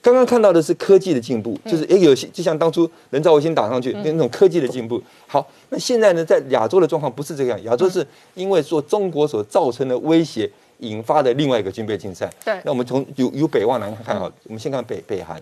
[0.00, 5.00] 刚刚看到的是科技的进步，就是诶有些就像当初人造卫星打上去那种科技的进步。
[5.28, 12.28] 好，那现在呢，在亚洲的状况不是这样，亚洲是因为说中国所造成的威胁引发的另外一个军备竞赛。
[12.44, 15.40] 对，那我们从由由北往南看好，我们先看北北韩，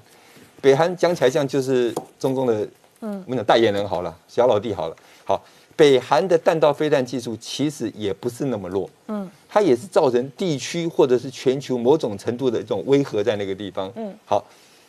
[0.60, 2.68] 北韩讲起来像就是中共的
[3.00, 5.42] 嗯，我们讲代言人好了，小老弟好了，好。
[5.76, 14.44] 北韩的弹道飞弹技术其实也不是那么弱，嗯，它也是造成地区或者是全球某种程度的这种威吓在那个地方，嗯，好，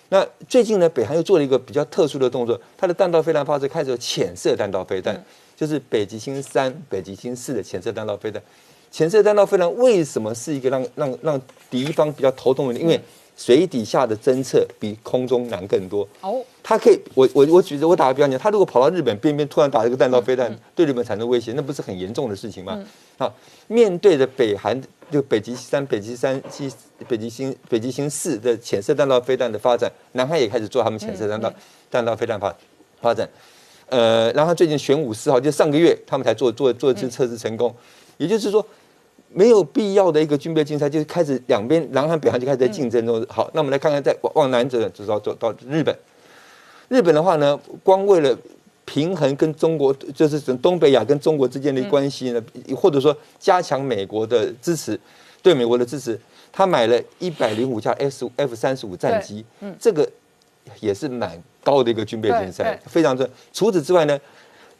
[0.09, 5.23] 那最近呢，北韩又做了一个比较特殊的动作，它的弹道飞弹发射开始有潜射弹道飞弹，
[5.55, 8.41] 就是北极星三、北极星四的潜射弹道飞弹。
[8.91, 12.77] 潜射弹道飞弹为什么是一个让让让敌方比较头痛的？
[12.77, 12.99] 因为
[13.35, 16.07] 水底下的侦测比空中难更多。
[16.21, 22.79] 哦，它可以，我我我举着我打个比方讲，他如果跑到日本边边突然打这个弹道飞弹，对日本产生威胁，那不是很严重的事情吗？
[23.17, 23.33] 好，
[23.67, 24.79] 面对着北韩
[25.11, 26.71] 就北极三、北极三、七
[27.07, 31.51] 北极星、北极星四的潜射弹道飞弹的发展，南韩也开始做他们潜射弹道
[31.89, 32.55] 弹道飞弹发
[33.01, 33.27] 发展。
[33.89, 37.75] 呃，然后最近玄武四号就上个月他们才做做做一次测试成功，
[38.17, 38.63] 也就是说。
[39.33, 43.25] 没有必要的一个军备竞赛，就是开始两边南韩、北韩就开始在竞争中。
[43.29, 45.95] 好，那我们来看看，再往南走，走到走到日本。
[46.89, 48.37] 日本的话呢，光为了
[48.83, 52.43] 平衡跟中国，就是东北亚跟中国之间的关系呢，
[52.75, 54.99] 或者说加强美国的支持，
[55.41, 56.19] 对美国的支持，
[56.51, 59.45] 他买了一百零五架 F F 三十五战机，
[59.79, 60.05] 这个
[60.81, 63.25] 也是蛮高的一个军备竞赛，非常重。
[63.53, 64.19] 除此之外呢？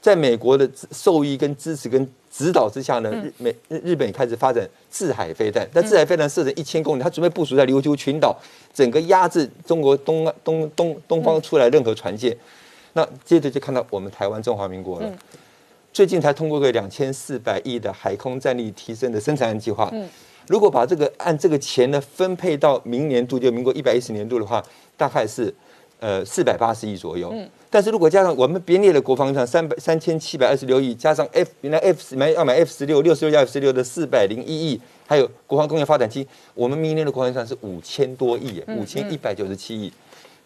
[0.02, 8.36] 在美国的受益跟支持跟指导之下呢，日美日日本也开始发展制海飞弹，但制海飞弹射程一千公里，它准备部署在琉球群岛，
[8.74, 12.36] 整个压制中国东岸东东东方出来任何船舰。
[12.94, 15.18] 那接着就看到我们台湾中华民国了，
[15.94, 19.94] 最近才通过个两千四百亿的海空战力提升的生产计划。
[20.48, 24.62] 如果把这个按这个钱呢分配到明年度，就民国一百一十年度的话，
[24.98, 25.54] 大概是
[26.02, 27.34] 呃四百八十亿左右。
[27.70, 39.90] 但是如果加上我们编列的国防预算三百三千七百二十六亿，加上 F 原来 F 买要买 F 十六六十六加 F 十六的四百零一亿，还有国防工业发展期，我们明年的国防预算是五千多亿，五千一百九十七亿。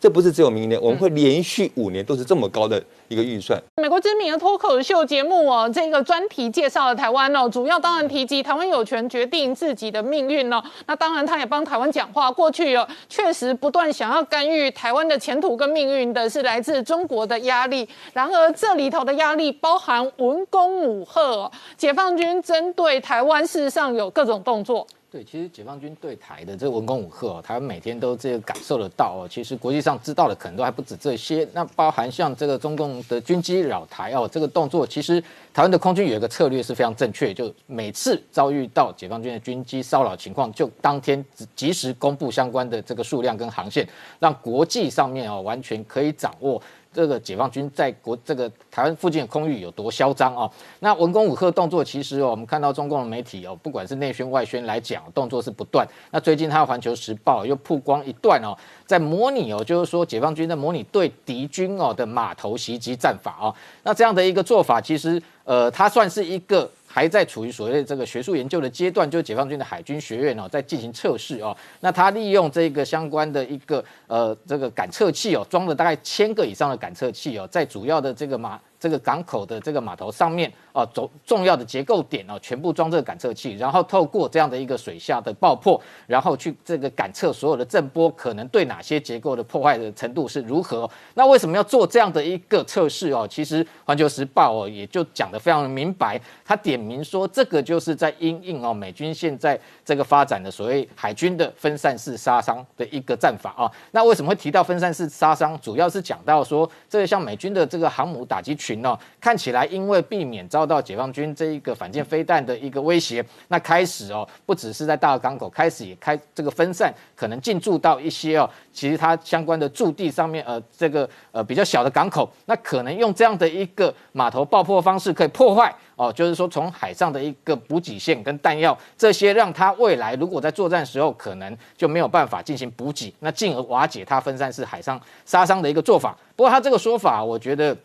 [0.05, 3.59] 这不是只有明年，我们会连续五年都是这么高的一个预算。
[3.81, 10.63] 美国知名的脱口秀节目哦，这个专题介绍了台湾哦，主要当然提及台湾有权决定自己的命运哦。
[10.85, 12.31] 那当然，他也帮台湾讲话。
[12.31, 17.89] 过去哦，确实不断想要干预台湾的前途跟命运的是来自中国的压力。
[18.13, 24.85] 然而，这里头的压力包含文攻武赫，解放军针对台湾事实上有各种动作。
[25.15, 29.27] 对，其实解放军对台的这个文攻武赫，台湾每天都这个感受得到哦。
[29.31, 31.47] 其实国际上知道的可能都还不止这些。
[31.53, 35.21] 那包含像这个中共的军机扰台哦，这个动作，其实
[35.53, 41.23] 台湾的空军有一个策略是非常正确，就每次遭遇到解放军的军机骚扰情况，就当天
[41.55, 43.87] 及时公布相关的这个数量跟航线，
[44.19, 46.61] 让国际上面哦完全可以掌握。
[46.95, 50.49] 这个解放军在国这个台湾附近的空域有多嚣张啊？
[50.79, 55.85] 那文攻武赫动作，其实哦，我们看到中共的媒体哦，不管是内宣外宣来讲，动作是不断。
[56.11, 63.53] 那最近他的《环球时报》又曝光一段哦，在模拟哦，就是说解放军在模拟对敌军哦的码头袭击战法哦。
[63.83, 66.71] 那这样的一个做法，其实呃，它算是一个。
[66.95, 71.53] 还在处于所谓这个学术研究的阶段，就是解放军的海军学院哦，在进行测试哦。
[71.81, 78.57] 那他利用这个相关的一个呃这个感测器哦，装了大概千个以上的感测器哦，在主要的这个马。
[78.77, 90.89] 这个港口的这个码头上面啊，重重要的结构点哦，全部装这个感测器，然后透过这样的一个水下的爆破，然后去这个感测所有的震波可能对哪些结构的破坏的程度是如何。
[91.15, 93.27] 那为什么要做这样的一个测试哦？
[93.27, 103.71] 其实《环球时报》哦也就讲得非常明白，他点名说这个就是在因应哦美军现在这个发展的所谓海军的分散式杀伤的一个战法啊。
[103.91, 105.59] 那为什么会提到分散式杀伤？
[105.61, 108.75] 主要是讲到说这个像美军的这个航母打击群。
[108.85, 136.17] 哦，看起来因为避免遭到解放军这一个反舰飞弹的一个威胁，那开始哦，不只是在大港口，开始也开这个分散，可能进驻到一些哦，其实它相关的驻地上面，呃，这个呃比较小的港口，那可能用这样的一个码头爆破方式可以破坏哦，就是说从海上的一个补给线跟弹药这些，让它未来如果在作战时候可能就没有办法进行补给，那进而瓦解它分散式海上杀伤的一个做法。
[136.35, 137.75] 不过他这个说法，我觉得。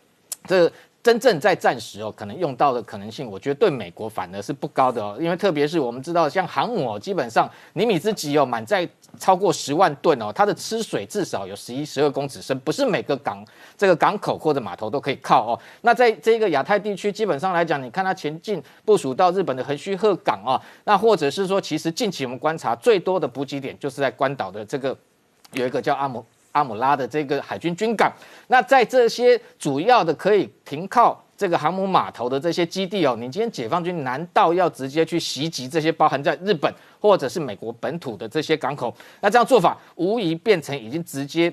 [0.47, 0.67] 这
[1.03, 8.87] 真正在战时哦，可能用到的可能性，我觉得对美国反而是不高的哦，因为特别是我们知道，像航母哦，基本上尼米兹级哦，满载
[9.17, 13.43] 超过十万吨哦，它的吃水至少有十一、十二公尺深，不是每个港
[13.75, 15.59] 这个港口或者码头都可以靠哦。
[15.81, 24.95] 那在这个亚太地区，基本上来讲，你看它前进部署到日本的横须贺港啊，那或者是说，其实近期我们观察最多的补给点，就是在关岛的这个
[25.53, 26.23] 有一个叫阿姆。
[26.51, 28.11] 阿姆拉的这个海军军港，
[28.47, 38.93] 那在这些主要的可以停靠这个航母码头的这些基地哦，你今天解放军难道要直接去袭击这些包含在日本或者是美国本土的这些港口？
[39.19, 41.51] 那这样做法无疑变成已经直接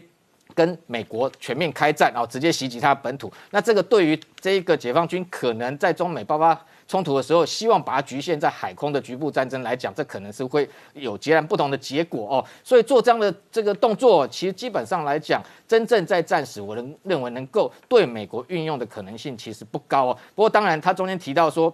[0.55, 3.33] 跟美国全面开战，然后直接袭击它本土。
[3.51, 6.59] 那这个对于这个解放军可能在中美爆发。
[6.89, 12.45] 冲突的时候，希望把它局限在海空的局部战争来讲，这可能是会有截然不同的结果哦。
[12.65, 20.19] 所以做这样的这个动作，其实基本上来讲，真正在战时，我能认为能够对美国运用的可能性其实不高哦。
[20.35, 21.71] 不过当然，他中间提到说，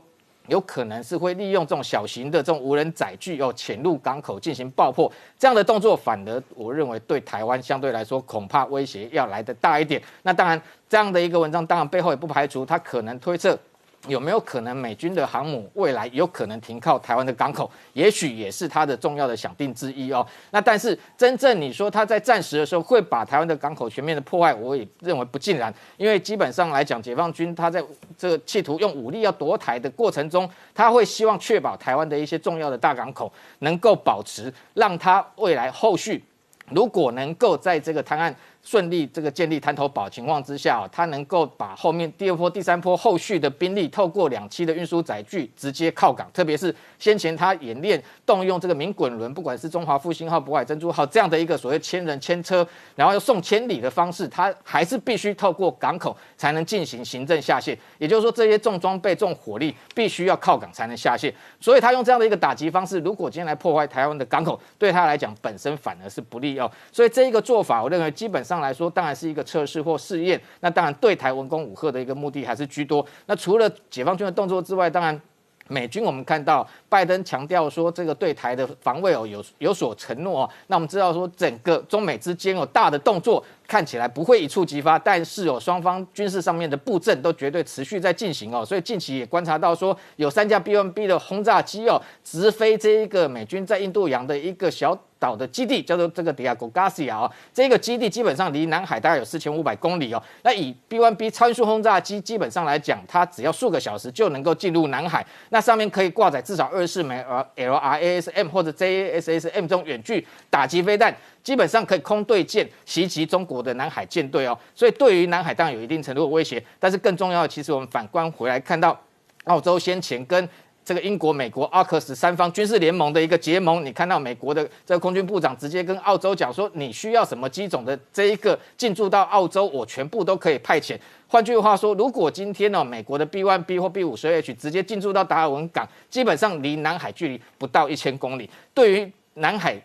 [0.48, 10.02] 有可能是会利用这种小型的这种无人载具哦，潜入港口进行爆破，这样的动作反而我认为对台湾相对来说恐怕威胁要来的大一点。
[10.22, 13.58] 那当然，这样的一个文章，当然背后也不排除他可能推测。
[14.06, 17.70] 有没有可能美军的航母未来有可能停靠台湾的港口？
[17.92, 20.26] 也许也是它的重要的想定之一哦。
[20.50, 25.72] 那但是真正你说他在战时的时候会把台湾的港口全面的破坏，我也认为不尽然。
[25.96, 27.82] 因为基本上来讲，解放军他在
[28.18, 36.22] 这个企图用武力要夺台的过程中，他会希望确保台湾的一些重要的大港口能够保持，让他未来后续
[36.70, 38.34] 如果能够在这个滩岸。
[38.64, 57.78] 顺利这个建立滩头堡情况之下，它能够把后面第二波、第三波后续的兵力透过两栖的运输载具直接靠港，特别是先前它演练动用这个明滚轮，不管是中华复兴号、渤海珍珠号这样的一个所谓千人千车，然后要送千里的方式，它还是必须透过港口才能进行行政下线。
[57.98, 61.30] 也就是说，这些重装备、重火力必须要靠港才能下线。
[61.60, 66.70] 所以，他用这样的一个打击方式，如果今天来破坏台湾的港口，对他来讲本身反而是不利哦。
[66.90, 70.40] 所以，这一个做法，我认为基本上上来说，当然是一个测试或试验。
[70.60, 73.04] 那当然，对台文攻武赫的一个目的还是居多。
[73.26, 75.20] 那除了解放军的动作之外，当然。
[75.66, 94.94] 美军我们看到拜登强调说这个对台的防卫哦有有所承诺哦，那我们知道说整个中美之间有大的动作看起来不会一触即发，但是有双方军事上面的布阵都绝对持续在进行哦，所以近期也观察到说有三架 B1B 的轰炸机哦直飞这一个美军在印度洋的一个小。
[95.24, 100.22] 岛的基地叫做这个迪亚戈加西亚哦，这个基地基本上离南海大概有四千五百公里哦。
[100.42, 105.24] 那以 B1B 超音速轰炸机基本上来讲，它只要数个小时就能够进入南海。
[105.48, 114.58] 那上面可以挂载至少二十四枚呃 LRASM 或者 JASSM 这种远距打击飞弹，基本上可以空对舰袭击中国的南海舰队哦。
[114.74, 119.00] 所以对于南海当然有一定程度的威胁，但是更重要的，其实我们反观回来看到，
[119.44, 120.46] 澳洲先前跟
[120.84, 130.98] 这个英国、美国、阿克斯三方军事联盟的一个结盟，你看到美国的这个空军部长直接跟澳洲讲说，你需要什么机种的这一个进驻到澳洲，我全部都可以派遣。
[131.26, 139.80] 换句话说，如果今天呢，美国的 B1B 或 B52H 直接进驻到达尔文港，基本上离南海距离不到一千公里，对于南海。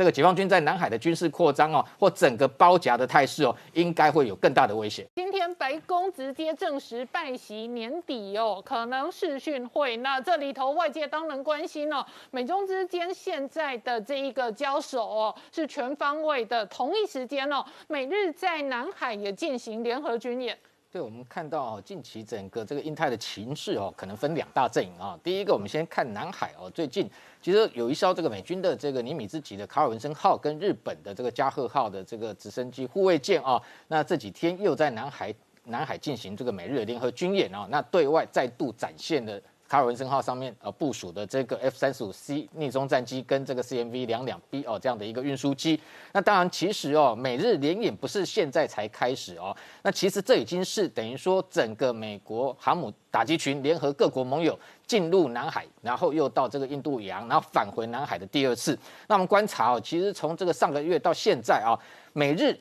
[0.00, 5.06] 这个解放军在南海的军事扩张哦，或整个包夹的态势哦，应该会有更大的威胁。
[5.14, 9.98] 今天白宫直接证实拜习年底哦，可能视讯会。
[9.98, 16.64] 那这里头外界当然关心哦，美中之间现在的这一个交手哦，是全方位的。
[16.64, 20.56] 同一时间哦，美日在南海也进行联合军演。
[20.92, 25.16] 对，我们看到近期整个这个印太的情势哦，可能分两大阵营啊。
[25.22, 27.08] 第一个，我们先看南海哦，最近
[27.40, 35.32] 其实有一艘这个美军的这个尼米兹级的卡尔文森号跟日本的这个加贺号的这个直升机护卫舰啊，那这几天又在南海
[35.66, 39.40] 南海进行这个美日联合军演啊，那对外再度展现了。
[39.70, 45.80] 卡尔文森号上面呃部署的这个 F 三十五 C 逆中战机跟这个 CMV 两两 B 哦这样的一个运输机，
[46.12, 54.58] 那当然其实哦美日联演不是现在才开始哦，那其实这已经是等于说整个美国航母打击群联合各国盟友
[54.88, 58.76] 进入南海，然后又到这个印度洋，然后返回南海的第二次。
[59.06, 61.78] 那我们观察哦，其实从这个上个月到现在啊，
[62.12, 62.58] 美日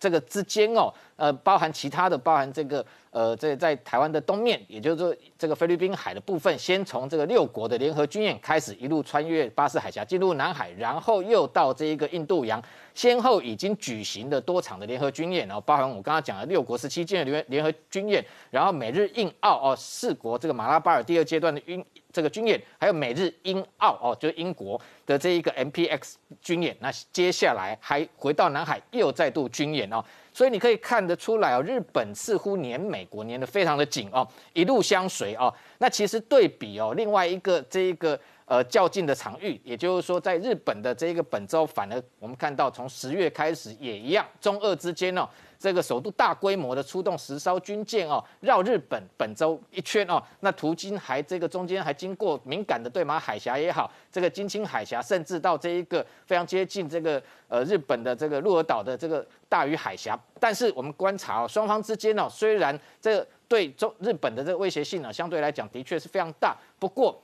[0.00, 2.84] 这个之间哦，呃包含其他的，包含这个。
[3.12, 12.62] 呃，这在台湾的东面，也就是说这个菲律宾海的部分，先从这个六国的联合军演开始，一路穿越巴士海峡进入南海，然后又到这一个印度洋，
[12.94, 30.04] 先后已经举行了多场的联合军演，然后包含我刚刚讲的六国十七舰联联合军演，然后美日印澳哦四国这个马拉巴尔第二阶段的军这个军演，还有美日英澳哦就是英国的这一个 MPX 军演，那接下来还回到南海又再度军演哦。
[30.32, 35.52] 所以你可以看得出来哦，日本似乎黏美国黏得非常的紧哦，一路相随哦。
[35.78, 45.28] 那其实对比哦，另外一个这一个呃较劲的场域，也就是说，在日本的这一个本州，反而我们看到从十月开始也一样，中俄之间哦。
[45.60, 60.18] 这个首都大规模的出动十艘军舰哦，绕日本本州一圈哦，那途经还这个中间还经过敏感的对马海峡也好，这个金青海峡，甚至到这一个非常接近这个呃日本的这个鹿儿岛的这个大隅海峡。
[60.40, 67.22] 但是我们观察哦，双方之间哦，虽然这对中日本的这个威胁性呢，相对来讲的确是非常大，不过。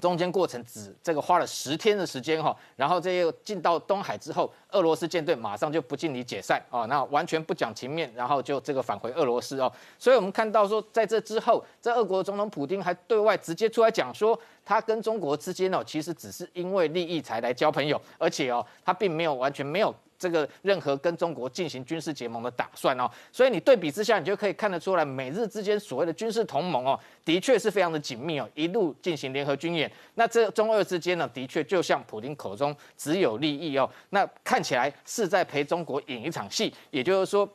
[0.00, 9.72] 中间过程只这个花了十天的时间哈，然后这又进到东海之后，俄罗斯舰队马上就不尽力解散哦，那完全不讲情面，然后就这个返回俄罗斯哦。
[9.98, 19.94] 所以我们看到说，在这之后，这俄国总统普京还对外直接出来讲说，他跟中国之间哦，其实只是因为利益才来交朋友，而且哦，他并没有完全没有。
[20.18, 29.90] 这个任何跟中国进行军事结盟的打算哦，所以你对比之下，你就可以看得出来，美日之间所谓的军事同盟哦，的确是非常的紧密哦，一路进行联合军演。
[30.14, 37.48] 那这中俄之间呢，的确就像普京口中只有利益哦，那看起来是在陪中国演一场戏，也就是说。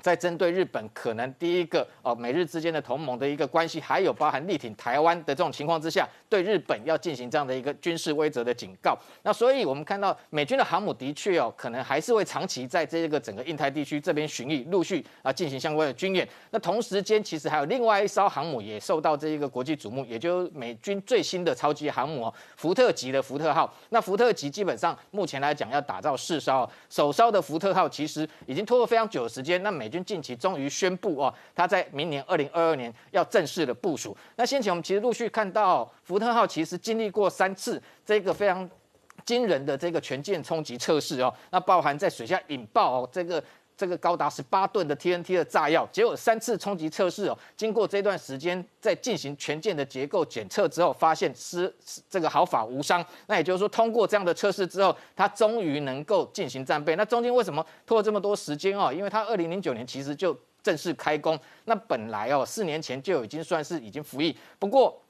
[0.00, 8.98] 在针对日本可能第一个哦美日之间的同盟的一个关系，还有包含力挺台湾的这种情况之下，对日本要进行这样的一个军事威则的警告。
[9.22, 16.26] 那所以我们看到美军的航母的确哦，可能还是会长期在这个整个印太地区这边巡弋，陆续啊进行相关的军演。
[16.50, 23.70] 那同时间其实还有另外一艘航母也受到这一个国际瞩目，也就是美军最新的超级航母哦，福特级的福特号。
[23.90, 29.62] 那福特级基本上目前来讲要打造四艘，首艘的福特号其实已经拖了非常久的时间。
[29.62, 34.16] 那美美军近期终于宣布哦，他在明年二零二二年要正式的部署。
[34.36, 38.70] 那先前我们其实陆续看到福特号其实经历过三次这个非常
[39.24, 43.42] 惊人的这个全舰冲击测试哦，那包含在水下引爆哦这个。
[43.80, 51.74] 这个高达十八吨的 TNT 的炸药，结果三次冲击测试哦，经过这段时间在进行全舰的结构检测之后，发现是
[52.10, 53.02] 这个毫发无伤。
[53.26, 56.94] 那也就是说，通过这样的测试之后，它终于能够进行战备。
[56.94, 58.92] 那中间为什么拖了这么多时间哦？
[58.92, 65.00] 因为它二零零九年其实就正式开工，那本来哦四年前就已经算是已经服役，不过。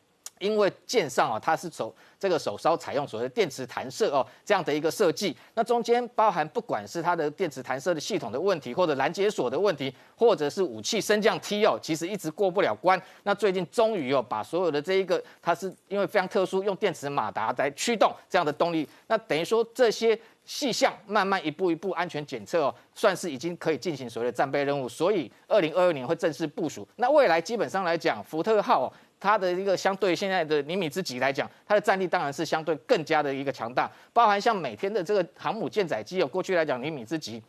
[0.40, 13.00] 因为舰上啊，它是手这个手烧采用所谓的电磁弹射哦这样的一个设计，那中间包含不管是它的电磁弹射的系统的问题，或者拦截锁的问题，或者是武器升降梯哦，其实一直过不了关。
[13.22, 26.88] 那最近终于哦把所有的这一个，它是因为非常特殊，用电磁马达来驱动这样的动力，那等于说这些细项慢慢一步一步安全检测哦，算是已经可以进行所谓的战备任务，所以二零二二年会正式部署。
[26.96, 28.90] 那未来基本上来讲，福特号。
[29.20, 37.40] 它的一个相对现在的尼米兹级来讲，它的战力当然是相对更加的一个强大，包含像每天的这个航母舰载机哦，过去来讲尼米兹级。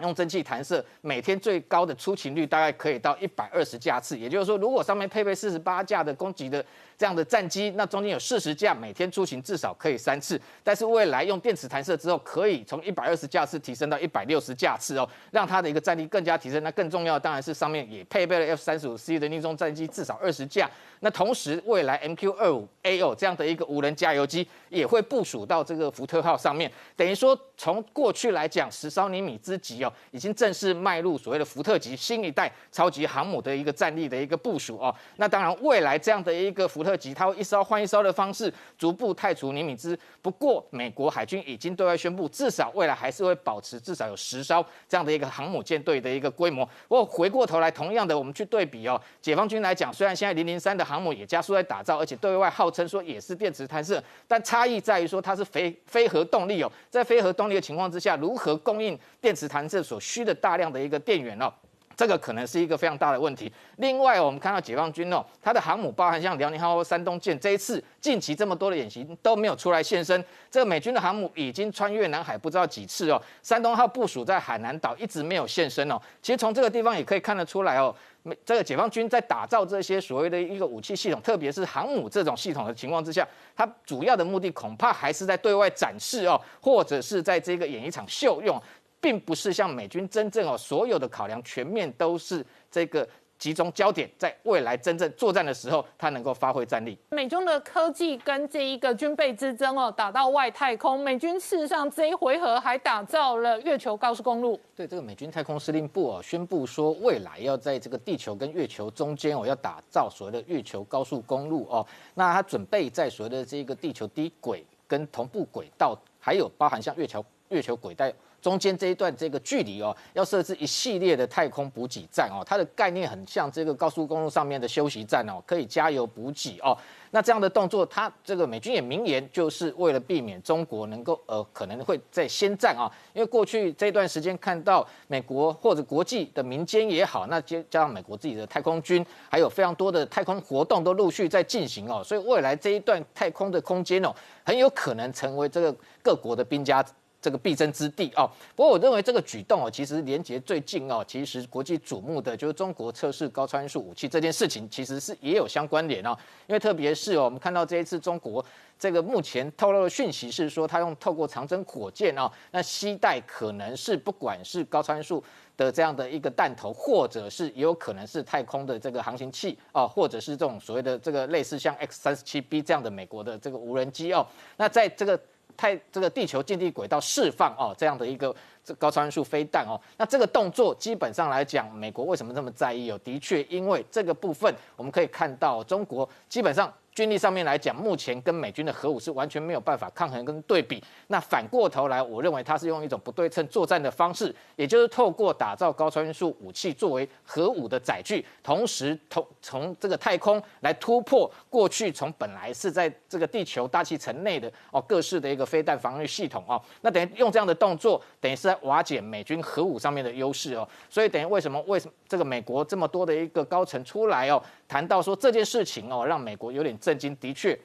[0.00, 4.18] 用蒸汽弹射，每天最高的出勤率大概可以到一百二十架次。
[4.18, 6.64] 也就是说，如果上面配备四十八架的攻击的
[7.02, 10.40] 这样的战机，那中间有四十架每天出勤至少可以三次。
[10.62, 16.62] 但是未来用电磁弹射之后，可以从一百二十架次提升到一百六十架次哦，让它的一个战力更加提升。
[16.62, 20.70] 那更重要的当然是上面也配备了 F 三十五 C 的逆中战机至少二十架。
[21.00, 26.70] 那同时未来 MQ 二五 A 哦这样的一个无人加油机也会部署到这个福特号上面。
[26.94, 29.92] 等于说，从过去来讲，十艘尼米之级哦。
[30.12, 34.94] 已经正式迈入所谓的福特级新一代超级航母的一个战力的一个部署哦。
[35.16, 39.98] 那当然，未来这样的一个福特级，它会一艘换一艘的方式逐步汰除尼米兹。
[40.20, 46.64] 不过，美国海军已经对外宣布，至少未来还是会保持至少有十艘这样的一个航母舰队的一个规模。
[46.88, 61.52] 不过，回过头来，同样的，我们去对比哦，解放军来讲，虽然现在零零三的航母也加速在打造，而且对外号称说也是电磁弹射，但差异在于说它是非非核动力哦，在非核动力的情况之下，如何供应电磁弹射所需的大量的一个电源哦，
[61.96, 63.52] 这个可能是一个非常大的问题。
[63.76, 70.24] 另外，我们看到解放军哦，它的航母包含像辽宁号、山东舰，这一次近期这么多的演习都没有出来现身。
[70.50, 76.00] 这个美军的航母已经穿越南海不知道几次哦，山东号部署在海南岛一直没有现身哦。
[76.20, 83.26] 其实从这个地方也可以看得出来哦，美这个解放军在打造这些所谓的一个武器系统，特别是航母这种系统的情况之下，
[83.56, 88.60] 它主要的目的恐怕还是在对外展示哦，或者是在这个演一场秀用。
[89.02, 96.96] 并不是像美军真正哦，所有的考量全面都是这个集中焦点，在未来真正作战的时候，它能够发挥战力。
[97.10, 104.60] 美中的科技跟这一个军备之争哦，打到外太空，美军事实上这一回合还打造了月球高速公路。
[104.76, 111.84] 对，这个美军太空司令部哦，宣布说未来要在这个地球跟月球中间哦，要打造所谓的月球高速公路哦。
[112.14, 118.08] 那它准备在所谓的这个地球低轨跟同步轨道，还有包含像月球月球轨道。
[118.42, 126.76] 中间这一段这个距离哦，要设置一系列的太空补给站哦，它的概念很像这个高速公路上面的休息站哦，可以加油补给哦。
[127.12, 132.90] 那这样的动作，它这个美军也明言，就是为了避免中国能够呃可能会在先战啊。
[133.12, 144.12] 因为过去这段时间看到美国或者国际的民间也好，那加加上美国自己的太空军，还有非常多的太空活动都陆续在进行哦，所以未来这一段太空的空间哦，
[144.44, 145.72] 很有可能成为这个
[146.02, 146.84] 各国的兵家。
[147.22, 156.10] 这个必争之地哦，不过我认为这个举动哦，其实连接最近哦，其实国际瞩目的就是中国测试高超音速武器这件事情，其实是也有相关联哦。
[156.48, 158.44] 因为特别是哦，我们看到这一次中国
[158.76, 165.22] 这个目前透露的讯息是说，它用透过长征火箭哦，那携带可能是不管是高超音速
[165.56, 175.20] 的这样的一个弹头，或者是也有可能是太空的这个航行器哦，或者是这种所谓的这个类似像 X 三十七 B 这样的美国的这个无人机哦，那在这个。
[175.56, 178.34] 太这个地球近地轨道释放哦，这样的一个
[178.64, 182.98] 这高超音速飞弹哦，那这个动作基本上来讲，美国为什么这么在意哦？
[183.04, 190.82] 的确，因为这个部分我们可以看到，中国基本上军力上面来讲，目前跟美军的核武是完全没有办法抗衡跟对比。
[191.06, 210.68] 那反过头来，我认为它是用一种不对称作战的方式，也就是透过打造高超音速武器作为核武的载具，同时同从这个太空来突破过去从本来是在这个地球大气层内的哦各式的一个飞弹防御系统哦，那等于用这样的动作，等于是在瓦解美军核武上面的优势哦。
[210.90, 216.78] 所以等于为什么为什么这个美国这么多的一个高层出来哦，谈到说这件事情哦，让美国有点。
[216.82, 217.58] 震惊，的确，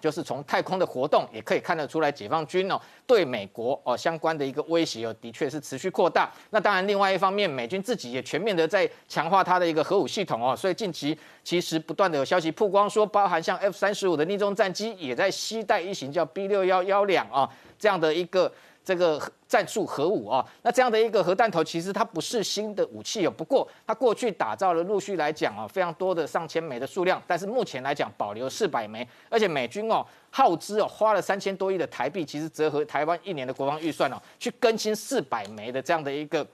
[0.00, 6.30] 就是从太空的活动也可以看得出来，解放军哦对美国哦相关的一个威胁哦，的确是持续扩大。
[6.50, 18.50] 那当然，另外一方面，美军自己也全面的在强化它的一个核武系统哦，所以近期其实不断的有消息曝光说，包含像 F 三十五的逆中战机也在携带一型叫 B 六幺幺两啊这样的一个。
[18.90, 23.30] 这个战术核武啊，那这样的一个核弹头，其实它不是新的武器哦。
[23.30, 36.44] 不过它过去打造了，陆续来讲啊，非常多的上千枚的数量，但是目前来讲保留四百枚，而且美军哦耗资哦花了三千多亿的台币，其实折合台湾一年的国防预算哦，去更新四百枚的这样的一个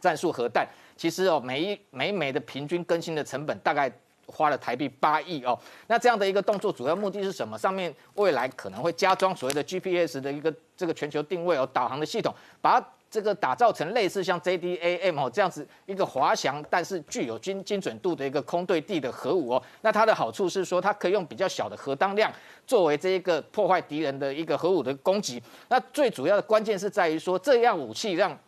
[0.00, 0.64] 战术核弹，
[0.96, 3.92] 其实哦每一每一枚的平均更新的成本大概。
[4.30, 5.58] 花了台币八亿哦，
[5.88, 7.58] 那这样的一个动作主要目的是什么？
[7.58, 19.62] 上面未来可能会加装所谓的 GPS 的一个这个全球定位哦导航的系统，把这个打造成类似像 JDAM 哦这样子一个滑翔但是具有精精准度的一个空对地的核武哦。
[19.80, 22.32] 那它的好处是说它可以用比较小的核当量
[22.66, 25.42] 作为这一个破坏敌人的一个核武的攻击。
[25.68, 28.38] 那最主要的关键是在于说这样武器让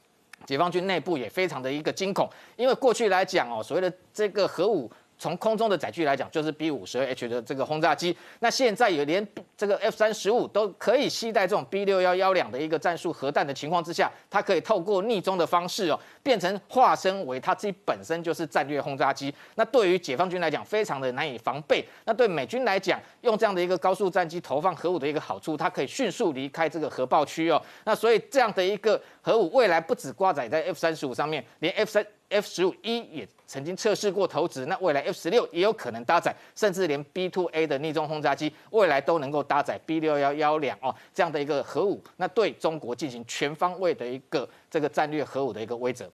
[0.46, 4.88] 解放军内部也非常的一个惊恐，因为过去来讲哦所谓的这个核武。
[5.22, 8.16] 从空中的载具来讲，就是 B 五十二 H 的这个轰炸机。
[8.40, 9.24] 那现在也连
[9.56, 19.32] 这个 F 三十五都可以携带这种 B 六幺幺两的一个战术核弹的情况之下，它可以透过逆中的方式哦，变成化身为它自己本身就是战略轰炸机。
[19.54, 21.86] 那对于解放军来讲，非常的难以防备。
[22.04, 27.62] 那对美军来讲，用这样的一个高速战机投放核武的一个好处，它可以迅速离开这个核爆区哦。
[27.84, 32.04] 那所以这样的一个核武，未来不止挂载在 F 三十五上面，连 F 三。
[32.28, 46.06] F 十五 E 也曾经测试过投掷，那未来 F 十六也有可能搭载，甚至连 B two A 的逆中轰炸机未来都能够搭载 B 六幺幺两哦这样的一个核武，那对中国进行全方位的一个这个战略核武的一个威慑。